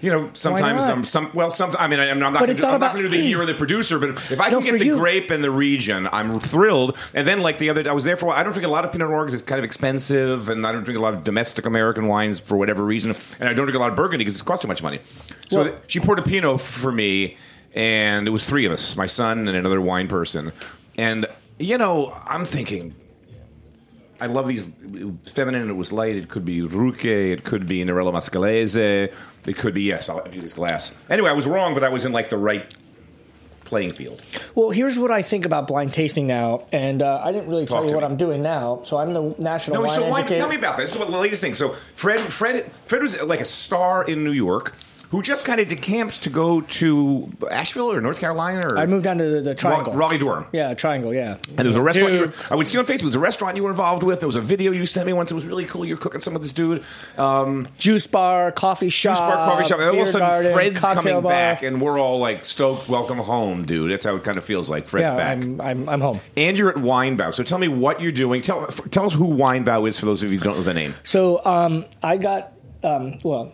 [0.00, 0.82] you know, sometimes?
[0.84, 1.30] I'm some.
[1.32, 1.74] Well, some.
[1.78, 2.32] I mean, I'm not.
[2.32, 4.10] But gonna do, I'm not about- going to do the year of the producer, but
[4.10, 4.96] if I No, can get the you.
[4.98, 6.96] grape and the region, I'm thrilled.
[7.14, 8.34] And then, like the other, I was there for.
[8.34, 10.72] I don't drink a lot of Pinot Noir because it's kind of expensive, and I
[10.72, 13.76] don't drink a lot of domestic American wines for whatever reason, and I don't drink
[13.76, 14.98] a lot of Burgundy because it costs too much money.
[15.48, 17.36] So Well- she poured a Pinot for me,
[17.74, 20.52] and it was three of us: my son and another wine person.
[20.98, 21.26] And
[21.58, 22.94] you know, I'm thinking.
[24.20, 24.70] I love these
[25.32, 25.68] feminine.
[25.68, 26.16] It was light.
[26.16, 27.04] It could be Ruque.
[27.04, 29.10] It could be Nerello Mascalese.
[29.44, 30.08] It could be yes.
[30.08, 30.92] I'll do this glass.
[31.10, 32.72] Anyway, I was wrong, but I was in like the right
[33.64, 34.22] playing field.
[34.54, 37.80] Well, here's what I think about blind tasting now, and uh, I didn't really Talk
[37.80, 38.06] tell you what me.
[38.06, 38.82] I'm doing now.
[38.84, 40.40] So I'm the national No, so why, educator.
[40.40, 40.90] tell me about this.
[40.90, 41.54] This is what the latest thing.
[41.56, 44.74] So Fred, Fred, Fred was like a star in New York
[45.14, 49.04] who just kind of decamped to go to Asheville or North Carolina or I moved
[49.04, 49.92] down to the, the triangle.
[49.92, 50.46] Raleigh Durham.
[50.50, 51.14] Yeah, triangle.
[51.14, 51.36] Yeah.
[51.50, 52.14] And there was a restaurant.
[52.14, 52.98] You were, I would see on Facebook.
[52.98, 54.18] There was a restaurant you were involved with.
[54.18, 55.30] There was a video you sent me once.
[55.30, 55.84] It was really cool.
[55.84, 56.82] You're cooking some of this dude.
[57.16, 59.78] Um, Juice bar, coffee shop, Juice bar, coffee shop.
[59.78, 61.30] And all of a sudden, garden, Fred's coming bar.
[61.30, 62.88] back, and we're all like stoked.
[62.88, 63.92] Welcome home, dude.
[63.92, 64.88] That's how it kind of feels like.
[64.88, 65.36] Fred's yeah, back.
[65.36, 66.20] I'm, I'm I'm home.
[66.36, 67.32] and you're at Winebow.
[67.34, 68.42] So tell me what you're doing.
[68.42, 70.92] Tell tell us who Winebow is for those of you who don't know the name.
[71.04, 72.52] So um, I got
[72.82, 73.52] um, well.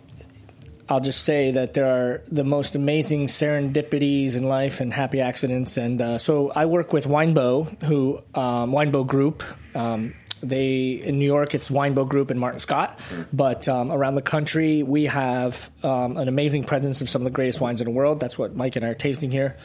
[0.91, 5.77] I'll just say that there are the most amazing serendipities in life and happy accidents,
[5.77, 9.41] and uh, so I work with Winebow, who um, Winebow Group.
[9.73, 12.99] Um, they in New York, it's Winebow Group and Martin Scott,
[13.31, 17.31] but um, around the country, we have um, an amazing presence of some of the
[17.31, 18.19] greatest wines in the world.
[18.19, 19.55] That's what Mike and I are tasting here.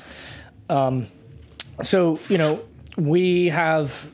[0.71, 1.09] Um,
[1.83, 2.63] so you know,
[2.97, 4.13] we have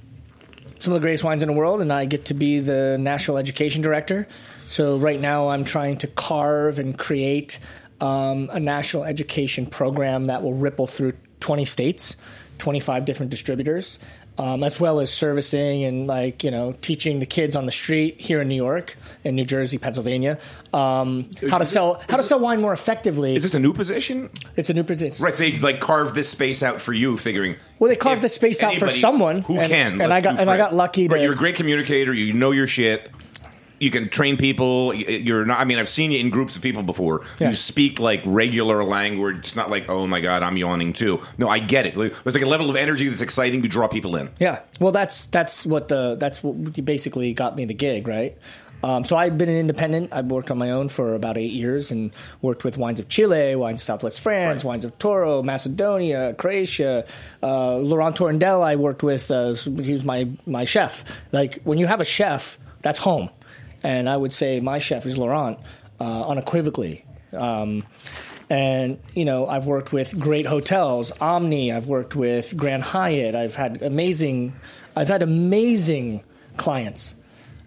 [0.78, 3.36] some of the greatest wines in the world, and I get to be the national
[3.36, 4.26] education director.
[4.72, 7.58] So right now, I'm trying to carve and create
[8.00, 12.16] um, a national education program that will ripple through 20 states,
[12.56, 13.98] 25 different distributors.
[14.38, 18.18] Um, as well as servicing and like you know teaching the kids on the street
[18.18, 20.38] here in New York, in New Jersey, Pennsylvania,
[20.72, 23.36] um, how to this- sell how to sell wine more effectively.
[23.36, 24.30] Is this a new position?
[24.56, 25.22] it's a new position.
[25.22, 25.34] Right.
[25.34, 27.56] So they like carved this space out for you, figuring.
[27.78, 30.00] Well, they carved the space out for someone, who and- can.
[30.00, 32.14] and I got- and I got lucky Right, you're a great communicator.
[32.14, 33.10] You know your shit.
[33.82, 34.94] You can train people.
[34.94, 35.58] You're not.
[35.60, 37.24] I mean, I've seen you in groups of people before.
[37.40, 37.48] Yeah.
[37.50, 39.38] You speak like regular language.
[39.38, 41.20] It's not like, oh my god, I'm yawning too.
[41.38, 41.96] No, I get it.
[41.96, 43.62] Like, There's like a level of energy that's exciting.
[43.62, 44.30] You draw people in.
[44.38, 48.36] Yeah, well, that's that's what the that's what basically got me the gig, right?
[48.84, 50.12] Um, so I've been an independent.
[50.12, 52.10] I've worked on my own for about eight years and
[52.40, 54.68] worked with wines of Chile, wines of Southwest France, Right.
[54.70, 57.04] wines of Toro, Macedonia, Croatia.
[57.42, 59.30] Uh, Laurent Tourondel, I worked with.
[59.30, 61.04] Uh, he was my my chef.
[61.32, 63.30] Like when you have a chef, that's home,
[63.82, 65.58] and I would say my chef is Laurent
[66.00, 67.04] uh, unequivocally.
[67.32, 67.84] Um,
[68.50, 71.72] and you know, I've worked with great hotels, Omni.
[71.72, 73.34] I've worked with Grand Hyatt.
[73.34, 74.54] I've had amazing,
[74.94, 76.22] I've had amazing
[76.56, 77.14] clients.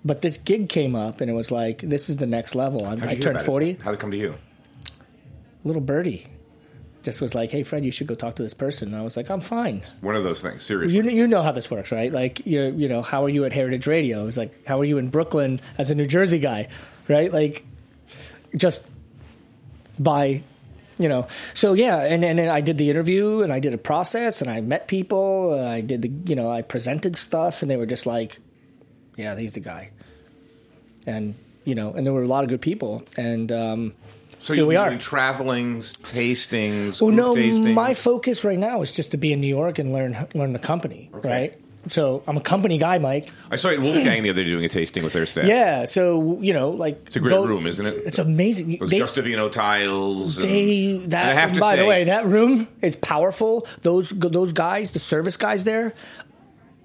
[0.03, 2.85] But this gig came up, and it was like, this is the next level.
[2.85, 3.73] I'm, I turned forty.
[3.81, 4.35] How'd it come to you?
[5.63, 6.27] Little birdie
[7.05, 9.15] just was like, "Hey, Fred, you should go talk to this person." And I was
[9.15, 10.65] like, "I'm fine." One of those things.
[10.65, 10.97] Seriously.
[10.97, 12.11] You you know how this works, right?
[12.11, 14.23] Like you you know how are you at Heritage Radio?
[14.23, 16.67] It was like how are you in Brooklyn as a New Jersey guy,
[17.07, 17.31] right?
[17.31, 17.65] Like
[18.57, 18.85] just
[19.97, 20.43] by
[20.97, 23.77] you know so yeah and and then I did the interview and I did a
[23.77, 27.69] process and I met people and I did the you know I presented stuff and
[27.69, 28.39] they were just like
[29.17, 29.91] yeah he's the guy
[31.05, 33.93] and you know and there were a lot of good people and um
[34.37, 34.89] So here you're we are.
[34.89, 37.73] doing travelings, tastings, Well, no, tastings.
[37.73, 40.59] my focus right now is just to be in New York and learn learn the
[40.59, 41.59] company, right?
[41.87, 43.29] So I'm a company guy, Mike.
[43.51, 45.45] I saw you at Wolfgang the other day doing a tasting with their staff.
[45.45, 45.85] Yeah.
[45.85, 47.93] So you know, like It's a great room, isn't it?
[48.07, 48.77] It's amazing.
[48.79, 50.37] Those They- Guastavino tiles.
[50.37, 51.29] They and that.
[51.31, 53.67] I have to by say, the way, that room is powerful.
[53.83, 55.93] Those those guys, the service guys there,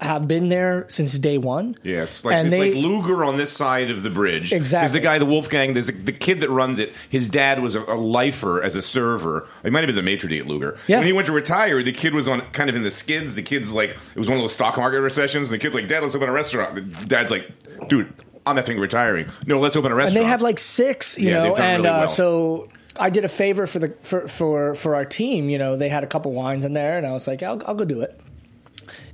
[0.01, 1.75] have been there since day one.
[1.83, 4.49] Yeah, it's like and it's they, like Luger on this side of the bridge.
[4.49, 4.99] Because Exactly.
[4.99, 6.91] the guy, the Wolfgang, there's a, the kid that runs it.
[7.09, 9.47] His dad was a, a lifer as a server.
[9.63, 10.77] He might have been the maitre d' at Luger.
[10.87, 10.97] Yeah.
[10.97, 13.35] When he went to retire, the kid was on kind of in the skids.
[13.35, 15.51] The kid's like, it was one of those stock market recessions.
[15.51, 16.75] And the kid's like, Dad, let's open a restaurant.
[16.75, 17.51] The dad's like,
[17.87, 18.11] Dude,
[18.45, 19.29] I'm effing retiring.
[19.45, 20.17] No, let's open a restaurant.
[20.17, 22.69] and they have like six, you Yeah, know, and really uh, so.
[22.99, 25.49] I did a favor for the for, for for our team.
[25.49, 27.73] You know, they had a couple wines in there, and I was like, "I'll, I'll
[27.75, 28.19] go do it."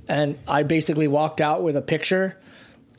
[0.08, 2.36] And I basically walked out with a picture,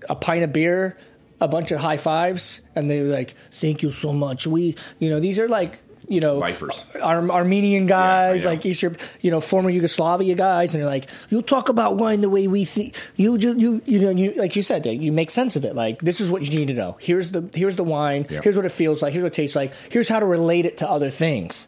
[0.09, 0.97] a pint of beer,
[1.41, 5.09] a bunch of high fives, and they were like, "Thank you so much." We, you
[5.09, 6.85] know, these are like, you know, Lifers.
[7.01, 11.41] Ar- Armenian guys, Yeah, like Eastern, you know, former Yugoslavia guys, and they're like, "You
[11.41, 12.95] talk about wine the way we think.
[13.15, 15.75] You, you, you, you know, you like you said, you make sense of it.
[15.75, 16.97] Like this is what you need to know.
[16.99, 18.25] Here's the here's the wine.
[18.29, 18.41] Yeah.
[18.43, 19.13] Here's what it feels like.
[19.13, 19.73] Here's what it tastes like.
[19.89, 21.67] Here's how to relate it to other things."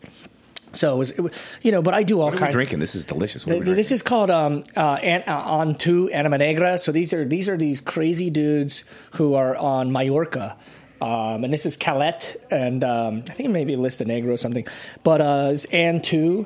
[0.73, 2.55] So it was, it was you know, but I do all What are we kinds.
[2.55, 2.79] drinking?
[2.79, 3.45] This is delicious.
[3.45, 6.77] What are we This is called um, uh, An- uh, On Tu Anima Negra.
[6.77, 8.83] So these are these are these crazy dudes
[9.15, 10.57] who are on Mallorca.
[11.01, 14.65] Um, and this is Calette, and um, I think maybe may Lista Negra or something.
[15.03, 16.45] But uh, it's An Tu.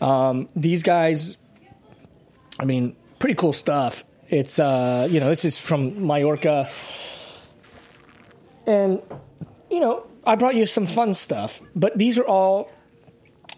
[0.00, 1.38] Um, these guys,
[2.60, 4.04] I mean, pretty cool stuff.
[4.28, 6.68] It's uh, you know, this is from Mallorca,
[8.66, 9.00] and
[9.70, 11.62] you know, I brought you some fun stuff.
[11.74, 12.70] But these are all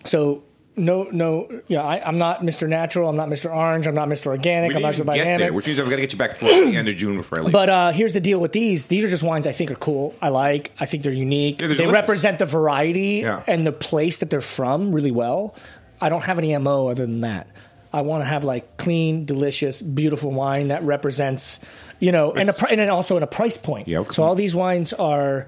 [0.07, 0.43] so
[0.79, 1.83] no, no, yeah.
[1.83, 2.69] I, I'm not Mr.
[2.69, 3.09] Natural.
[3.09, 3.51] I'm not Mr.
[3.55, 3.87] Orange.
[3.87, 4.27] I'm not Mr.
[4.27, 4.77] Organic.
[4.77, 5.01] I'm not Mr.
[5.01, 5.39] even get Biodynamic.
[5.39, 7.41] there, which means I've got to get you back before the end of June before
[7.41, 7.53] I leave.
[7.53, 8.87] But uh, here's the deal with these.
[8.89, 10.15] These are just wines I think are cool.
[10.21, 10.73] I like.
[10.79, 11.61] I think they're unique.
[11.63, 11.93] Yeah, they're they delicious.
[12.03, 13.43] represent the variety Yeah.
[13.47, 15.55] and the place that they're from really well.
[15.99, 17.47] I don't have any mo other than that.
[17.91, 21.59] I want to have like clean, delicious, beautiful wine that represents,
[22.01, 23.89] you know, and a, and then also in a price point.
[23.89, 25.47] Yeah, So all these wines are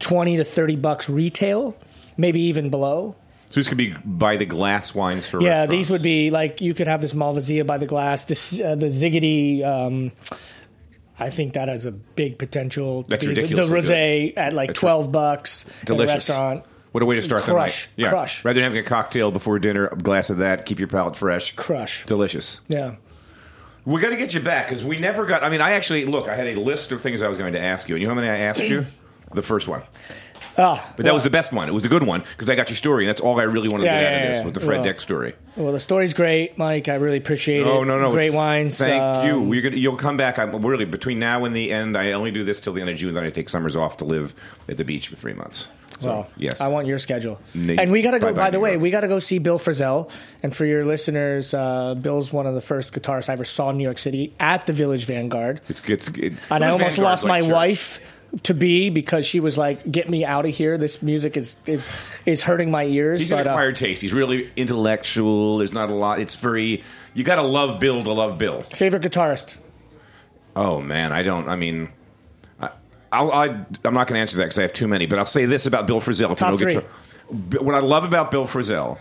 [0.00, 1.74] twenty to thirty bucks retail,
[2.18, 3.16] maybe even below.
[3.50, 6.74] So this could be by the glass wines for Yeah, these would be like you
[6.74, 9.64] could have this Malvasia by the glass, this uh, the Szigeti.
[9.64, 10.12] Um,
[11.18, 13.04] I think that has a big potential.
[13.04, 16.64] to That's be the- ridiculously The, rosé at like That's twelve bucks delicious restaurant.
[16.92, 18.04] What a way to start Crush, the night.
[18.04, 18.08] Yeah.
[18.10, 18.44] crush.
[18.44, 21.54] Rather than having a cocktail before dinner, a glass of that, keep your palate fresh.
[21.54, 22.06] Crush.
[22.06, 22.60] Delicious.
[22.68, 22.94] Yeah,
[23.84, 25.44] We got to get you back because we never got.
[25.44, 26.26] I mean, I actually look.
[26.28, 28.14] I had a list of things I was going to ask you, and you know
[28.14, 28.84] how many I asked you?
[29.34, 29.82] The first one,
[30.58, 31.68] ah, but that was the best one.
[31.68, 33.68] It was a good one because I got your story, and that's all I really
[33.68, 34.60] wanted Yeah, to get yeah, out of this was the.
[34.60, 35.34] Fred Well, Deck story.
[35.56, 36.88] well, the story's great, Mike.
[36.88, 37.86] I really appreciate Oh it.
[37.86, 38.78] no, no, great wines.
[38.78, 39.52] Thank um, you.
[39.52, 40.38] You're gonna, you'll come back.
[40.38, 41.96] I'm really between now and the end.
[41.96, 43.14] I only do this till the end of June.
[43.14, 44.34] Then I take summers off to live
[44.68, 45.68] at the beach for three months.
[45.98, 47.40] So Well, yes, I want your schedule.
[47.54, 48.34] Nate, and we got to go.
[48.34, 50.10] By the way, we got to go see Bill Frisell.
[50.42, 53.78] And for your listeners, uh, Bill's one of the first guitarists I ever saw in
[53.78, 55.62] New York City at the Village Vanguard.
[55.70, 57.50] It's, it's, it, and I almost Vanguards lost like my church.
[57.50, 58.00] wife
[58.44, 60.78] to be because she was like, "Get me out of here!
[60.78, 61.88] This music is is
[62.24, 64.02] is hurting my ears." He's but an uh, acquired taste.
[64.02, 65.58] He's really intellectual.
[65.58, 66.20] There's not a lot.
[66.20, 66.82] It's very.
[67.14, 68.62] You got to love Bill to love Bill.
[68.62, 69.58] favorite guitarist.
[70.54, 71.48] Oh man, I don't.
[71.48, 71.90] I mean,
[72.60, 72.70] I,
[73.12, 73.46] I'll, I,
[73.84, 75.06] I'm not going to answer that because I have too many.
[75.06, 76.36] But I'll say this about Bill Frisell.
[76.36, 76.74] Top three.
[76.74, 76.90] guitar-
[77.60, 78.98] what I love about Bill Frisell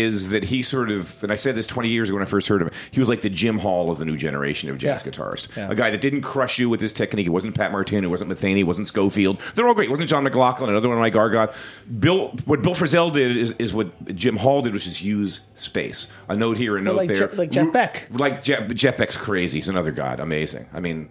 [0.00, 2.48] is that he sort of, and I said this 20 years ago when I first
[2.48, 2.70] heard him.
[2.90, 5.10] He was like the Jim Hall of the new generation of jazz Yeah.
[5.12, 5.54] guitarists.
[5.56, 5.70] Yeah.
[5.70, 7.26] A guy that didn't crush you with his technique.
[7.26, 8.06] It wasn't Pat Martino.
[8.06, 8.58] It wasn't Metheny.
[8.58, 9.38] It wasn't Scofield.
[9.54, 9.88] They're all great.
[9.88, 10.70] It wasn't John McLaughlin.
[10.70, 11.54] Another one of my Gargoth.
[12.00, 12.28] Bill.
[12.44, 16.08] What Bill Frisell did is, is what Jim Hall did, which is use space.
[16.28, 17.28] A note here, a note like there.
[17.28, 18.08] Je- like Jeff Beck.
[18.10, 19.58] Like Jeff, Jeff Beck's crazy.
[19.58, 20.20] He's another god.
[20.20, 20.66] Amazing.
[20.72, 21.08] I mean,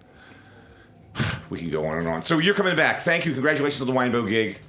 [1.49, 2.21] we can go on and on.
[2.21, 3.01] So you're coming back.
[3.01, 3.33] Thank you.
[3.33, 4.59] Congratulations on the Winebow gig.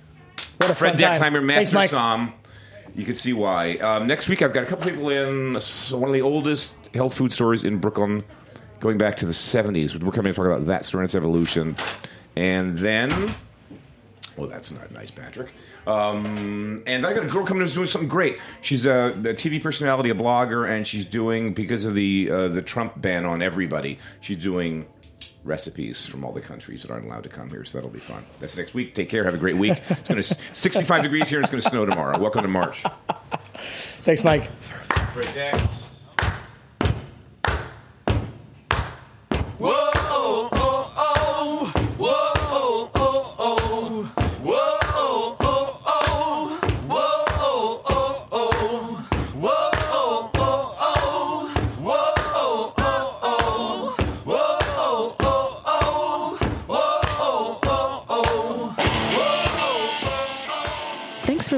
[0.58, 1.34] What a Fred fun time.
[1.34, 1.90] Dexheimer, Thanks, Master Mike.
[1.90, 2.32] Som.
[2.97, 3.74] You can see why.
[3.74, 7.30] Um, next week, I've got a couple people in one of the oldest health food
[7.30, 8.24] stores in Brooklyn,
[8.80, 10.03] going back to the 70s.
[10.03, 11.76] We're coming to talk about that store and its evolution.
[12.36, 13.34] And then,
[14.38, 15.53] oh, that's not nice, Patrick.
[15.86, 18.38] Um, and I got a girl coming who's doing something great.
[18.62, 22.62] She's a, a TV personality, a blogger, and she's doing because of the uh, the
[22.62, 23.99] Trump ban on everybody.
[24.20, 24.86] She's doing
[25.47, 27.64] recipes from all the countries that aren't allowed to come here.
[27.64, 28.24] So that'll be fun.
[28.40, 28.94] That's next week.
[28.94, 29.24] Take care.
[29.24, 29.80] Have a great week.
[29.88, 31.38] It's going to 65 degrees here.
[31.38, 32.18] and It's going to snow tomorrow.
[32.18, 32.82] Welcome to March.
[33.55, 34.51] Thanks, Mike.
[35.14, 35.53] Great day.